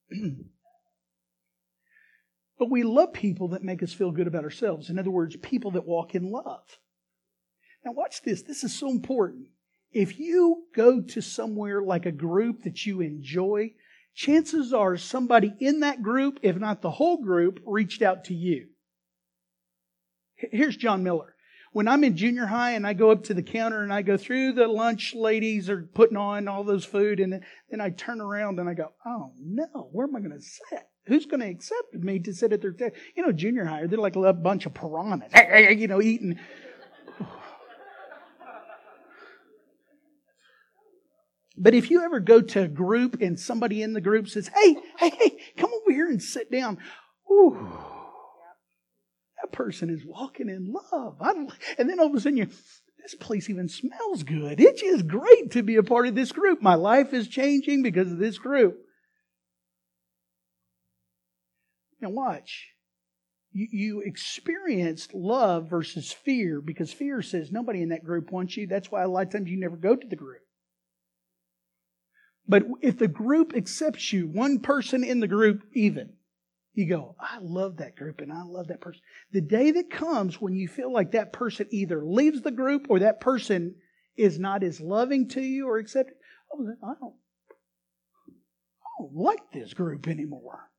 [2.57, 4.89] but we love people that make us feel good about ourselves.
[4.89, 6.63] In other words, people that walk in love.
[7.83, 8.43] Now, watch this.
[8.43, 9.47] This is so important.
[9.91, 13.73] If you go to somewhere like a group that you enjoy,
[14.15, 18.67] chances are somebody in that group, if not the whole group, reached out to you.
[20.37, 21.30] Here's John Miller.
[21.73, 24.17] When I'm in junior high and I go up to the counter and I go
[24.17, 28.59] through the lunch ladies are putting on all those food and then, I turn around
[28.59, 30.83] and I go, oh no, where am I going to sit?
[31.05, 32.95] Who's going to accept me to sit at their table?
[33.15, 35.31] You know, junior high, they're like a bunch of piranhas,
[35.79, 36.37] you know, eating.
[41.57, 44.75] But if you ever go to a group and somebody in the group says, hey,
[44.97, 46.79] hey, hey, come over here and sit down.
[47.31, 48.00] Ooh
[49.41, 51.17] that person is walking in love.
[51.77, 52.47] and then all of a sudden you,
[53.01, 54.59] this place even smells good.
[54.59, 56.61] It's just great to be a part of this group.
[56.61, 58.77] My life is changing because of this group.
[61.99, 62.67] Now watch.
[63.53, 68.67] You, you experienced love versus fear because fear says nobody in that group wants you.
[68.67, 70.41] That's why a lot of times you never go to the group.
[72.47, 76.13] But if the group accepts you, one person in the group even,
[76.73, 79.01] you go, I love that group and I love that person.
[79.31, 82.99] The day that comes when you feel like that person either leaves the group or
[82.99, 83.75] that person
[84.15, 86.15] is not as loving to you or accepting,
[86.53, 87.15] oh, I don't,
[88.81, 90.69] I don't like this group anymore.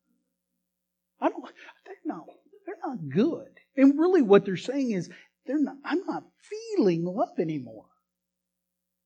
[1.21, 1.45] I don't,
[1.85, 2.25] they're not,
[2.67, 3.49] they're not good.
[3.77, 5.11] And really what they're saying is,
[5.47, 7.87] they're not, I'm not feeling love anymore.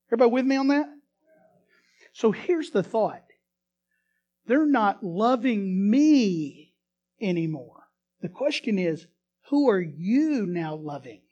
[0.09, 0.87] Everybody with me on that?
[2.13, 3.23] So here's the thought.
[4.47, 6.66] They're not loving me
[7.21, 7.85] anymore.
[8.21, 9.07] The question is,
[9.51, 11.23] who are you now loving?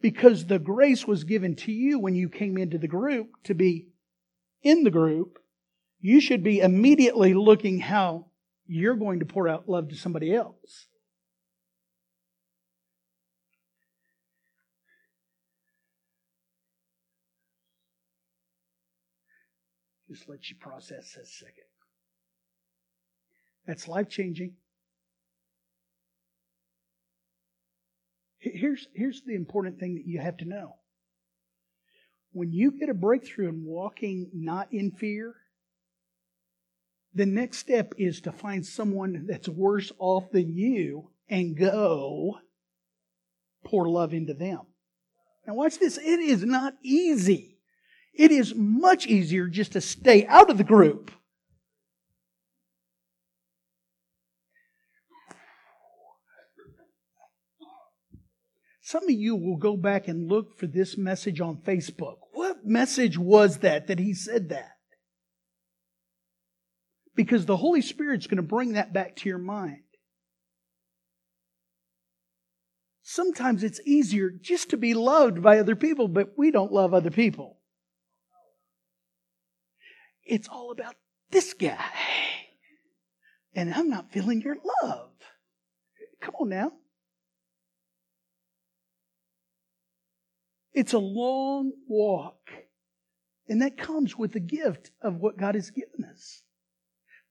[0.00, 3.88] Because the grace was given to you when you came into the group to be
[4.62, 5.38] in the group.
[6.00, 8.26] You should be immediately looking how
[8.66, 10.86] you're going to pour out love to somebody else.
[20.08, 21.67] Just let you process this second.
[23.68, 24.54] That's life changing.
[28.38, 30.76] Here's, here's the important thing that you have to know.
[32.32, 35.34] When you get a breakthrough in walking not in fear,
[37.14, 42.38] the next step is to find someone that's worse off than you and go
[43.66, 44.60] pour love into them.
[45.46, 45.98] Now, watch this.
[45.98, 47.58] It is not easy.
[48.14, 51.10] It is much easier just to stay out of the group
[58.88, 62.20] Some of you will go back and look for this message on Facebook.
[62.32, 64.78] What message was that that he said that?
[67.14, 69.82] Because the Holy Spirit's going to bring that back to your mind.
[73.02, 77.10] Sometimes it's easier just to be loved by other people, but we don't love other
[77.10, 77.58] people.
[80.24, 80.94] It's all about
[81.30, 81.92] this guy.
[83.54, 85.10] And I'm not feeling your love.
[86.22, 86.72] Come on now.
[90.78, 92.52] It's a long walk.
[93.48, 96.44] And that comes with the gift of what God has given us.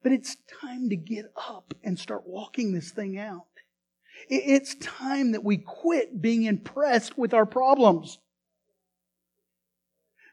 [0.04, 3.46] But it's time to get up and start walking this thing out.
[4.28, 8.20] It's time that we quit being impressed with our problems.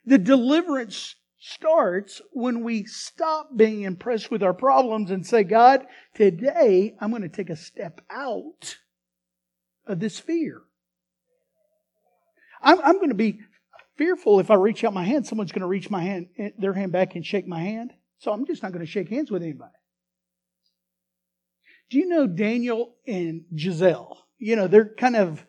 [0.05, 5.87] The deliverance starts when we stop being impressed with our problems and say, God,
[6.17, 8.79] today I'm going to take a step out
[9.87, 10.63] of this fear.
[12.65, 13.41] I'm, I'm going to be
[13.97, 16.73] fearful if I reach out my hand, someone's going to reach my hand, eh, their
[16.73, 17.93] hand back and shake my hand.
[18.19, 19.73] So I'm just not going to shake hands with anybody.
[21.91, 24.27] Do you know Daniel and Giselle?
[24.39, 25.45] You know, they're kind of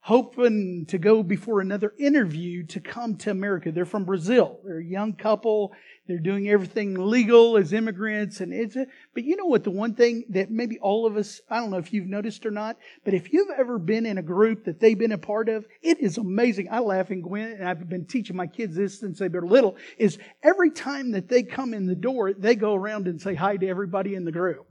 [0.00, 3.72] hoping to go before another interview to come to America.
[3.72, 4.60] They're from Brazil.
[4.64, 5.72] They're a young couple.
[6.08, 8.40] They're doing everything legal as immigrants.
[8.40, 9.64] And it's, a, but you know what?
[9.64, 12.50] The one thing that maybe all of us, I don't know if you've noticed or
[12.50, 15.66] not, but if you've ever been in a group that they've been a part of,
[15.82, 16.68] it is amazing.
[16.70, 19.76] I laugh and Gwen, and I've been teaching my kids this since they were little,
[19.98, 23.56] is every time that they come in the door, they go around and say hi
[23.56, 24.66] to everybody in the group.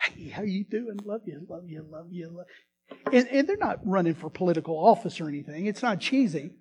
[0.00, 0.98] Hey, how you doing?
[1.04, 2.30] Love you, love you, love you.
[2.30, 2.46] Love.
[3.12, 5.66] And, and they're not running for political office or anything.
[5.66, 6.52] It's not cheesy.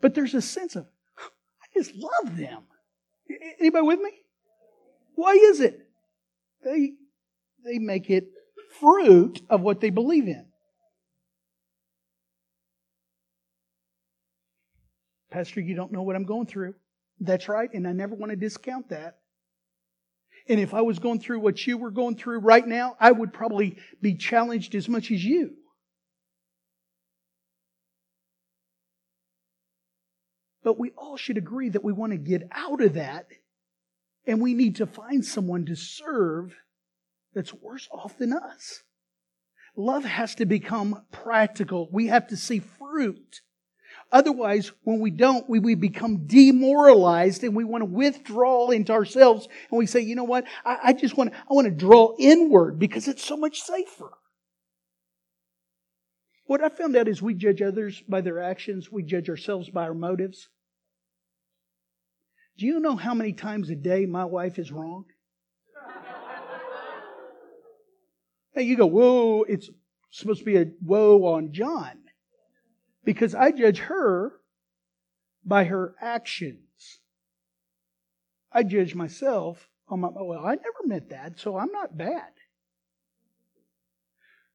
[0.00, 0.86] But there's a sense of,
[1.18, 2.62] I just love them.
[3.60, 4.10] Anybody with me?
[5.14, 5.80] Why is it?
[6.62, 6.92] They,
[7.64, 8.28] they make it
[8.80, 10.46] fruit of what they believe in.
[15.30, 16.74] Pastor, you don't know what I'm going through.
[17.20, 19.18] That's right, and I never want to discount that.
[20.48, 23.32] And if I was going through what you were going through right now, I would
[23.32, 25.54] probably be challenged as much as you.
[30.64, 33.28] But we all should agree that we want to get out of that
[34.26, 36.56] and we need to find someone to serve
[37.34, 38.82] that's worse off than us.
[39.76, 41.88] Love has to become practical.
[41.92, 43.42] We have to see fruit.
[44.12, 49.48] Otherwise, when we don't, we, we become demoralized and we want to withdraw into ourselves
[49.70, 50.44] and we say, you know what?
[50.64, 54.10] I, I just want I want to draw inward because it's so much safer.
[56.54, 59.82] What I found out is we judge others by their actions, we judge ourselves by
[59.82, 60.50] our motives.
[62.56, 65.06] Do you know how many times a day my wife is wrong?
[68.54, 69.68] hey, you go, whoa, it's
[70.12, 72.04] supposed to be a whoa on John
[73.02, 74.34] because I judge her
[75.44, 77.00] by her actions.
[78.52, 82.30] I judge myself on my, well, I never meant that, so I'm not bad.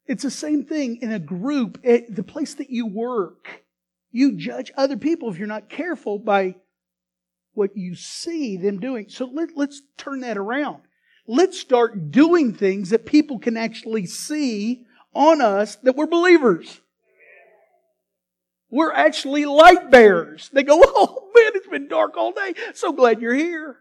[0.10, 3.64] It's the same thing in a group, the place that you work.
[4.12, 6.56] You judge other people if you're not careful by
[7.54, 9.06] what you see them doing.
[9.10, 10.82] So let, let's turn that around.
[11.28, 16.82] Let's start doing things that people can actually see on us that we're believers.
[18.72, 20.50] We're actually light bearers.
[20.52, 22.56] They go, oh man, it's been dark all day.
[22.74, 23.78] So glad you're here.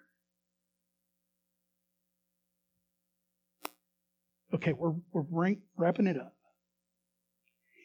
[4.55, 6.35] Okay, we're, we're wrapping it up.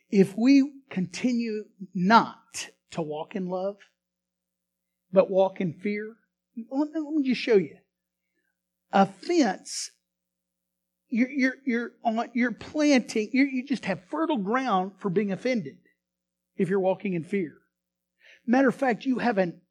[0.09, 3.77] If we continue not to walk in love,
[5.11, 6.15] but walk in fear,
[6.71, 7.77] let me just show you.
[8.91, 9.91] Offense,
[11.09, 15.77] you're, you're, you're, on, you're planting, you're, you just have fertile ground for being offended
[16.55, 17.53] if you're walking in fear.
[18.45, 19.61] Matter of fact, you have an,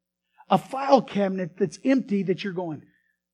[0.49, 2.83] a file cabinet that's empty that you're going,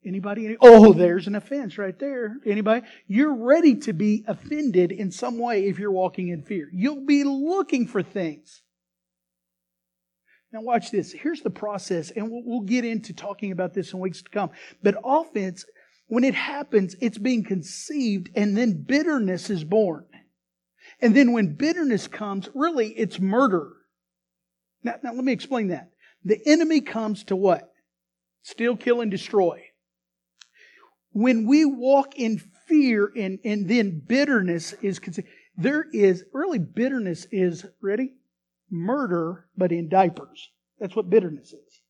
[0.05, 0.45] anybody?
[0.45, 2.37] Any, oh, there's an offense right there.
[2.45, 2.85] Anybody?
[3.07, 6.69] You're ready to be offended in some way if you're walking in fear.
[6.73, 8.61] You'll be looking for things.
[10.51, 11.11] Now watch this.
[11.11, 14.49] Here's the process, and we'll, we'll get into talking about this in weeks to come.
[14.81, 15.63] But offense,
[16.07, 20.05] when it happens, it's being conceived, and then bitterness is born.
[21.01, 23.73] And then when bitterness comes, really it's murder.
[24.83, 25.91] Now, now let me explain that.
[26.25, 27.71] The enemy comes to what?
[28.41, 29.61] Steal, kill, and destroy.
[31.11, 37.25] When we walk in fear and, and then bitterness is considered, there is really bitterness
[37.31, 38.13] is ready?
[38.69, 40.49] Murder, but in diapers.
[40.79, 41.81] That's what bitterness is.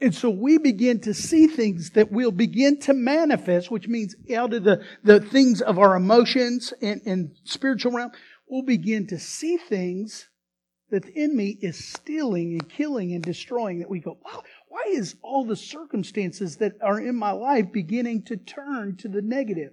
[0.00, 4.54] And so we begin to see things that will begin to manifest, which means out
[4.54, 8.10] of the, the things of our emotions and, and spiritual realm,
[8.48, 10.28] we'll begin to see things
[10.90, 15.16] that the enemy is stealing and killing and destroying that we go, wow, why is
[15.20, 19.72] all the circumstances that are in my life beginning to turn to the negative?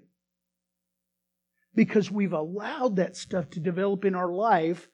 [1.76, 4.88] Because we've allowed that stuff to develop in our life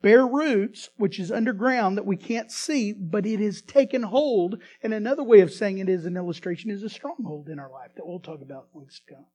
[0.00, 4.56] bear roots, which is underground that we can't see, but it has taken hold.
[4.82, 7.90] And another way of saying it is an illustration is a stronghold in our life
[7.96, 9.26] that we'll talk about weeks to come.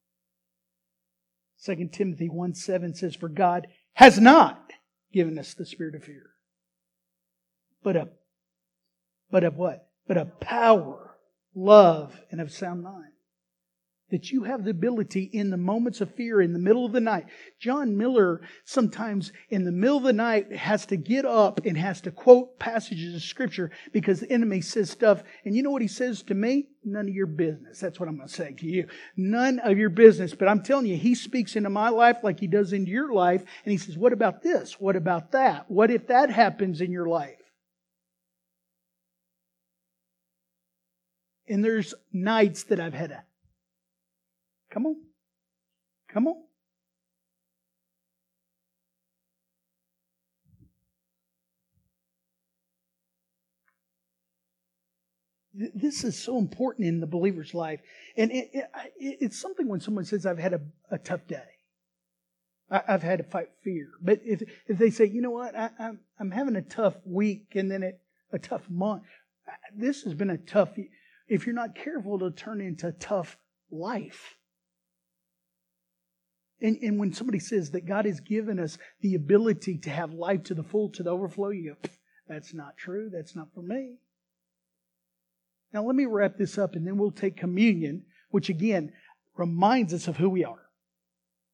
[1.77, 4.71] 2 Timothy 1 7 says, For God has not
[5.13, 6.31] given us the spirit of fear,
[7.83, 8.09] but of,
[9.31, 9.87] but of what?
[10.07, 11.15] But of power,
[11.53, 13.11] love, and of sound mind
[14.11, 16.99] that you have the ability in the moments of fear in the middle of the
[16.99, 17.25] night.
[17.59, 22.01] John Miller sometimes in the middle of the night has to get up and has
[22.01, 25.23] to quote passages of scripture because the enemy says stuff.
[25.45, 26.67] And you know what he says to me?
[26.83, 27.79] None of your business.
[27.79, 28.87] That's what I'm going to say to you.
[29.15, 30.33] None of your business.
[30.33, 33.43] But I'm telling you, he speaks into my life like he does into your life.
[33.63, 34.79] And he says, what about this?
[34.79, 35.69] What about that?
[35.69, 37.38] What if that happens in your life?
[41.49, 43.23] And there's nights that I've had a
[44.69, 44.95] Come on.
[46.13, 46.35] Come on.
[55.53, 57.81] This is so important in the believer's life.
[58.15, 61.43] And it, it, it's something when someone says, I've had a, a tough day.
[62.71, 63.89] I, have had to fight fear.
[63.99, 67.53] But if, if they say, you know what, I, I'm, I'm having a tough week
[67.55, 67.99] and then it,
[68.31, 69.03] a tough month,
[69.75, 70.69] this has been a tough,
[71.29, 73.37] if you're not careful, it'll turn into tough
[73.71, 74.35] life.
[76.61, 80.43] And, and when somebody says that God has given us the ability to have life
[80.43, 81.89] to the full, to the overflow, you go,
[82.27, 83.09] that's not true.
[83.13, 83.95] That's not for me.
[85.73, 88.91] Now, let me wrap this up and then we'll take communion, which again
[89.37, 90.68] reminds us of who we are.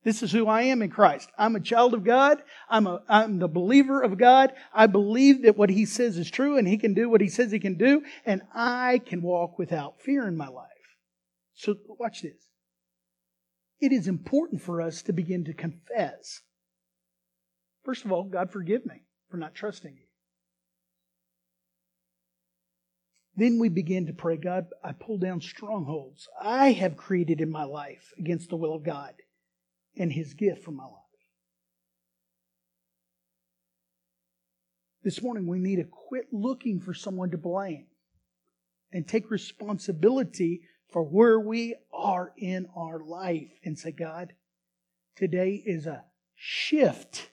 [0.06, 1.32] This is who I am in Christ.
[1.36, 2.44] I'm a child of God.
[2.70, 4.54] I'm, a, I'm the believer of God.
[4.72, 7.52] I believe that what He says is true and He can do what He says
[7.52, 10.70] He can do, and I can walk without fear in my life.
[11.56, 12.50] So, watch this.
[13.82, 16.42] It is important for us to begin to confess.
[17.84, 20.06] First of all, God, forgive me for not trusting you.
[23.36, 27.64] Then we begin to pray, God, I pull down strongholds I have created in my
[27.64, 29.16] life against the will of God
[29.98, 30.92] and His gift for my life.
[35.04, 37.86] This morning, we need to quit looking for someone to blame
[38.92, 44.34] and take responsibility for where we are in our life and say, God,
[45.16, 47.30] today is a shift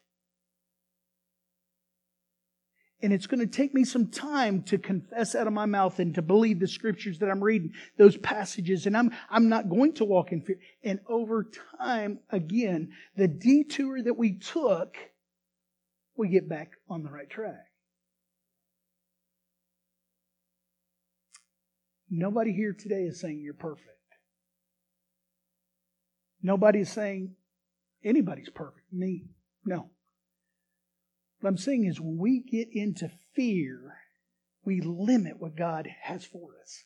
[3.03, 6.15] and it's going to take me some time to confess out of my mouth and
[6.15, 8.87] to believe the scriptures that I'm reading, those passages.
[8.87, 10.59] And I'm, I'm not going to walk in fear.
[10.85, 14.97] And over time, again, the detour that we took,
[16.17, 17.67] we get back on the right track.
[22.09, 23.89] Nobody here today is saying you're perfect.
[26.43, 27.35] Nobody is saying
[28.05, 28.93] anybody's perfect.
[28.93, 29.25] Me,
[29.65, 29.91] no.
[31.43, 33.97] What I'm saying is when we get into fear,
[34.65, 36.85] we limit what God has for us.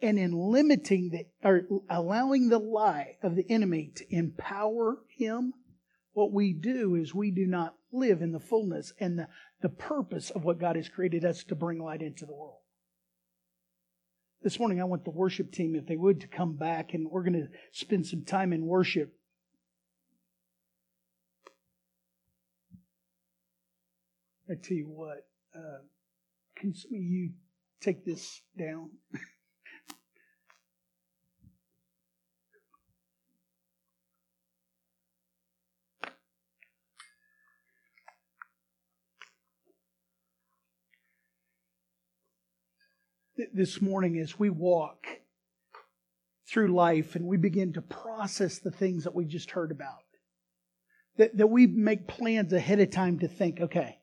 [0.00, 5.54] And in limiting the, or allowing the lie of the enemy to empower him,
[6.12, 9.26] what we do is we do not live in the fullness and the,
[9.60, 12.60] the purpose of what God has created us to bring light into the world.
[14.40, 17.24] This morning, I want the worship team, if they would, to come back and we're
[17.24, 19.12] going to spend some time in worship.
[24.48, 25.82] I tell you what, uh,
[26.56, 27.30] can some of you
[27.80, 28.90] take this down?
[43.52, 45.06] this morning, as we walk
[46.48, 50.04] through life and we begin to process the things that we just heard about,
[51.18, 53.98] that, that we make plans ahead of time to think, okay,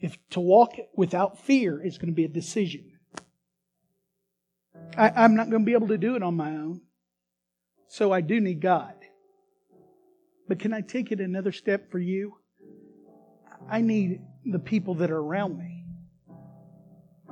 [0.00, 2.92] if to walk without fear is going to be a decision.
[4.96, 6.80] I, I'm not going to be able to do it on my own.
[7.88, 8.94] So I do need God.
[10.48, 12.34] But can I take it another step for you?
[13.68, 15.84] I need the people that are around me.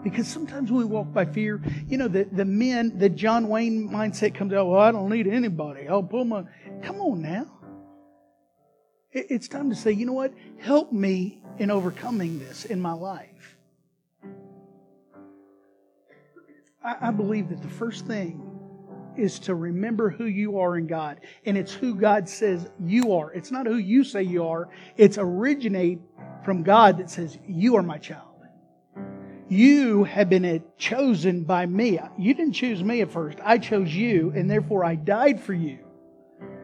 [0.04, 3.88] Because sometimes when we walk by fear, you know, the, the men, the John Wayne
[3.88, 5.88] mindset comes out, well, I don't need anybody.
[5.88, 6.44] I'll pull my.
[6.82, 7.57] Come on now.
[9.12, 10.34] It's time to say, you know what?
[10.59, 13.56] Help me in overcoming this in my life.
[16.84, 18.40] I, believe that the first thing
[19.16, 21.20] is to remember who you are in God.
[21.44, 23.32] And it's who God says you are.
[23.32, 24.68] It's not who you say you are.
[24.96, 25.98] It's originate
[26.44, 28.24] from God that says, You are my child.
[29.48, 31.98] You have been chosen by me.
[32.18, 33.38] You didn't choose me at first.
[33.42, 35.78] I chose you, and therefore I died for you.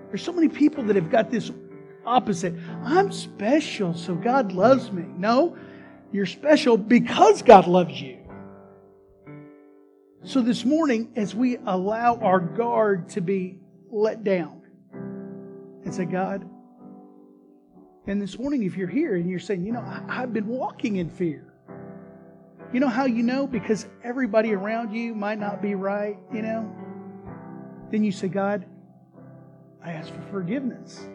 [0.09, 1.51] There's so many people that have got this
[2.07, 2.55] opposite.
[2.85, 5.05] I'm special, so God loves me.
[5.17, 5.57] No,
[6.13, 8.19] you're special because God loves you.
[10.23, 13.59] So this morning, as we allow our guard to be
[13.91, 16.49] let down and say, God,
[18.07, 21.09] and this morning, if you're here and you're saying, you know, I've been walking in
[21.09, 21.55] fear.
[22.73, 23.47] You know how you know?
[23.47, 26.71] Because everybody around you might not be right, you know?
[27.91, 28.67] Then you say, God,
[29.83, 31.07] I ask for forgiveness.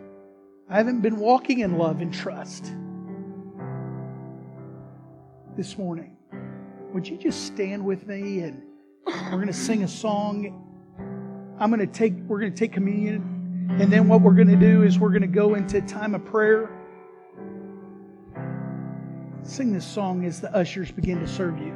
[0.71, 2.71] I haven't been walking in love and trust.
[5.57, 6.15] This morning,
[6.93, 8.61] would you just stand with me and
[9.07, 10.65] we're going to sing a song.
[11.59, 14.55] I'm going to take we're going to take communion and then what we're going to
[14.55, 16.69] do is we're going to go into time of prayer.
[19.41, 21.73] Sing this song as the ushers begin to serve you.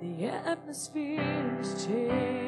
[0.00, 2.47] The atmosphere is changing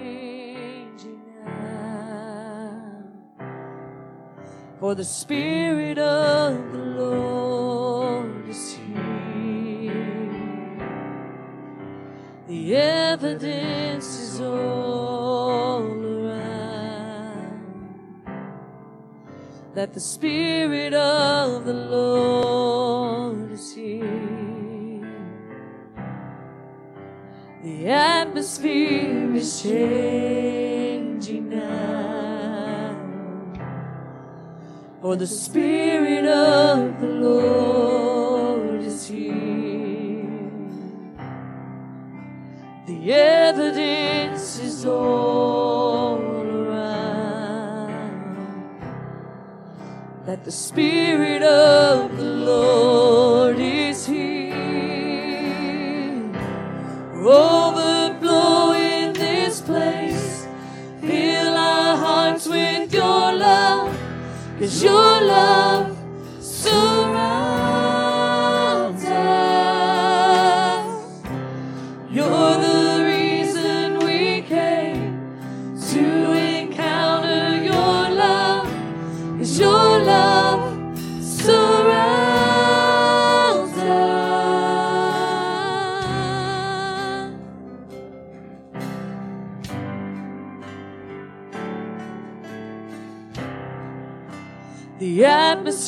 [4.80, 9.92] For the Spirit of the Lord is here.
[12.48, 17.60] The evidence is all around
[19.74, 25.06] that the Spirit of the Lord is here.
[27.62, 30.69] The atmosphere is changing
[35.10, 40.22] For the Spirit of the Lord is here.
[42.86, 47.10] The evidence is all around
[50.26, 53.29] that the Spirit of the Lord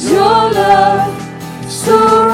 [0.00, 2.31] your love surrounds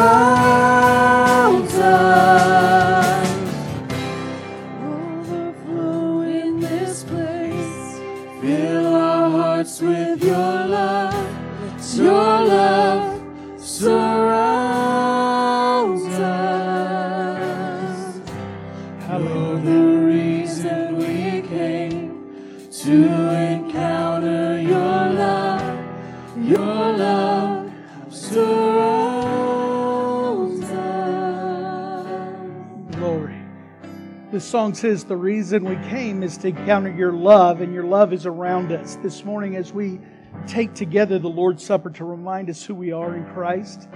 [34.48, 38.24] song says the reason we came is to encounter your love, and your love is
[38.24, 38.96] around us.
[38.96, 40.00] This morning, as we
[40.46, 43.88] take together the Lord's Supper to remind us who we are in Christ,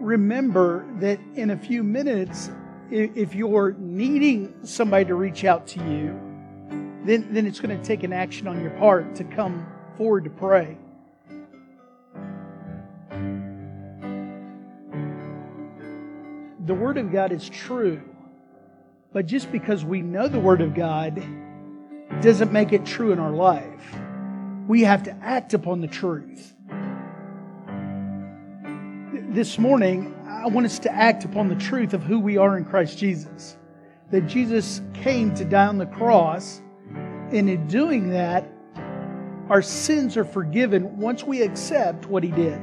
[0.00, 2.50] remember that in a few minutes,
[2.90, 6.18] if you're needing somebody to reach out to you,
[7.04, 9.64] then, then it's going to take an action on your part to come
[9.96, 10.76] forward to pray.
[16.66, 18.02] The Word of God is true.
[19.12, 21.22] But just because we know the Word of God
[22.22, 23.94] doesn't make it true in our life.
[24.66, 26.54] We have to act upon the truth.
[29.34, 32.64] This morning, I want us to act upon the truth of who we are in
[32.64, 33.56] Christ Jesus.
[34.10, 36.62] That Jesus came to die on the cross,
[37.30, 38.50] and in doing that,
[39.48, 42.60] our sins are forgiven once we accept what He did.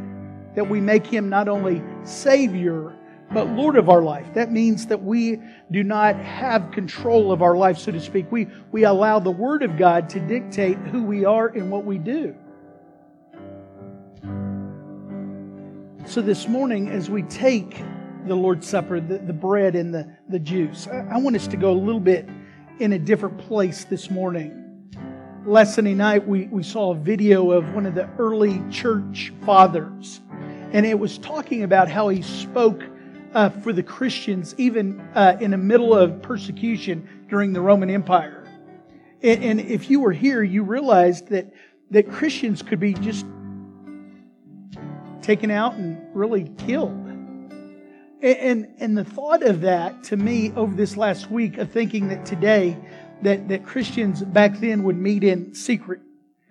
[0.56, 2.95] That we make Him not only Savior,
[3.32, 4.34] but Lord of our life.
[4.34, 5.40] That means that we
[5.72, 8.32] do not have control of our life, so to speak.
[8.32, 11.98] We, we allow the Word of God to dictate who we are and what we
[11.98, 12.36] do.
[16.06, 17.84] So this morning, as we take
[18.26, 21.58] the Lord's Supper, the, the bread and the, the juice, I, I want us to
[21.58, 22.28] go a little bit
[22.80, 24.56] in a different place this morning.
[25.46, 30.20] Last Sunday night, we, we saw a video of one of the early church fathers,
[30.72, 32.84] and it was talking about how he spoke
[33.34, 38.44] uh, for the Christians, even uh, in the middle of persecution during the Roman Empire.
[39.22, 41.54] And, and if you were here, you realized that,
[41.92, 43.26] that Christians could be just
[45.22, 47.06] taken out and really killed.
[48.22, 52.26] And, and, the thought of that to me over this last week of thinking that
[52.26, 52.78] today
[53.22, 56.02] that, that Christians back then would meet in secret.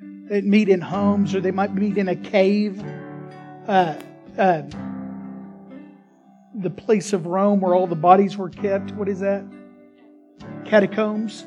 [0.01, 2.83] They'd meet in homes or they might meet in a cave.
[3.66, 3.97] Uh,
[4.39, 4.62] uh,
[6.59, 8.92] the place of Rome where all the bodies were kept.
[8.92, 9.44] What is that?
[10.64, 11.44] Catacombs.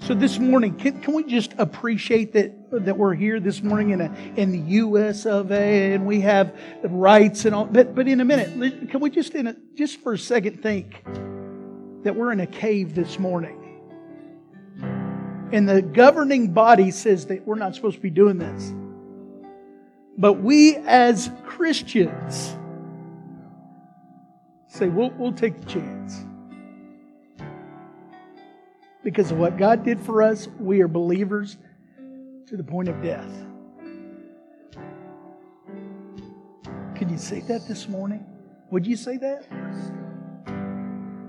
[0.00, 2.52] So this morning, can, can we just appreciate that
[2.84, 5.24] that we're here this morning in a, in the U.S.
[5.24, 5.92] of A.
[5.92, 7.64] and we have rights and all.
[7.64, 11.04] But but in a minute, can we just in a, just for a second think
[12.02, 13.58] that we're in a cave this morning,
[15.52, 18.74] and the governing body says that we're not supposed to be doing this,
[20.18, 22.56] but we as Christians
[24.74, 26.24] say we'll we'll take the chance
[29.04, 31.58] because of what God did for us, we are believers
[32.46, 33.30] to the point of death.
[36.94, 38.24] Can you say that this morning?
[38.70, 39.46] Would you say that?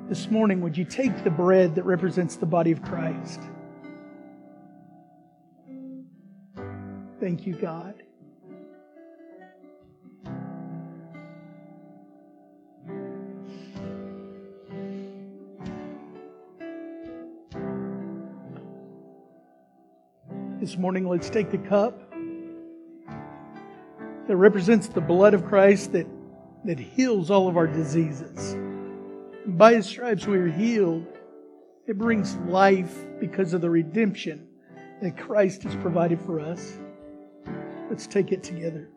[0.08, 3.42] This morning, would you take the bread that represents the body of Christ?
[7.20, 8.05] Thank you, God.
[20.60, 22.00] This morning, let's take the cup
[24.26, 26.08] that represents the blood of Christ that,
[26.64, 28.56] that heals all of our diseases.
[29.46, 31.06] By his stripes we are healed.
[31.88, 34.48] It brings life because of the redemption
[35.02, 36.78] that Christ has provided for us.
[37.90, 38.90] Let's take it together.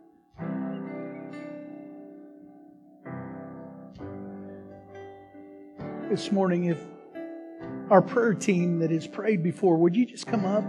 [6.09, 6.80] This morning, if
[7.90, 10.64] our prayer team that has prayed before, would you just come up?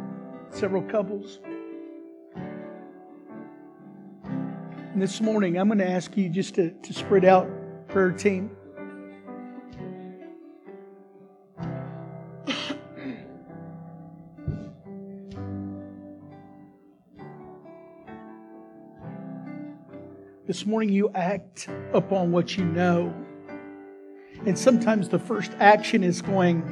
[0.52, 1.40] Several couples.
[4.24, 7.48] And this morning, I'm going to ask you just to, to spread out
[7.88, 8.52] prayer team.
[20.46, 23.14] This morning, you act upon what you know.
[24.48, 26.64] And sometimes the first action is going,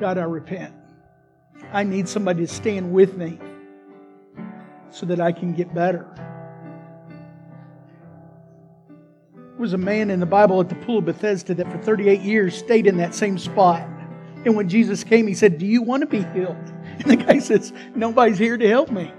[0.00, 0.74] God, I repent.
[1.72, 3.38] I need somebody to stand with me
[4.90, 6.06] so that I can get better.
[9.34, 12.20] There was a man in the Bible at the pool of Bethesda that for 38
[12.20, 13.88] years stayed in that same spot.
[14.44, 16.56] And when Jesus came, he said, Do you want to be healed?
[16.92, 19.10] And the guy says, Nobody's here to help me.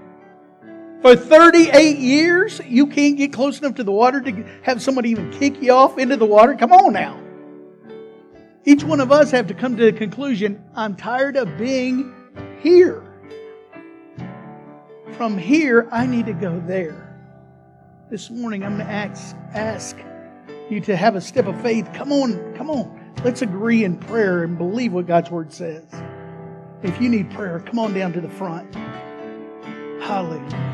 [1.02, 5.30] For 38 years, you can't get close enough to the water to have somebody even
[5.32, 6.54] kick you off into the water?
[6.54, 7.20] Come on now.
[8.64, 12.14] Each one of us have to come to the conclusion I'm tired of being
[12.60, 13.02] here.
[15.12, 17.18] From here, I need to go there.
[18.10, 19.96] This morning, I'm going to ask, ask
[20.68, 21.88] you to have a step of faith.
[21.94, 23.14] Come on, come on.
[23.24, 25.84] Let's agree in prayer and believe what God's Word says.
[26.82, 28.74] If you need prayer, come on down to the front.
[30.02, 30.73] Hallelujah.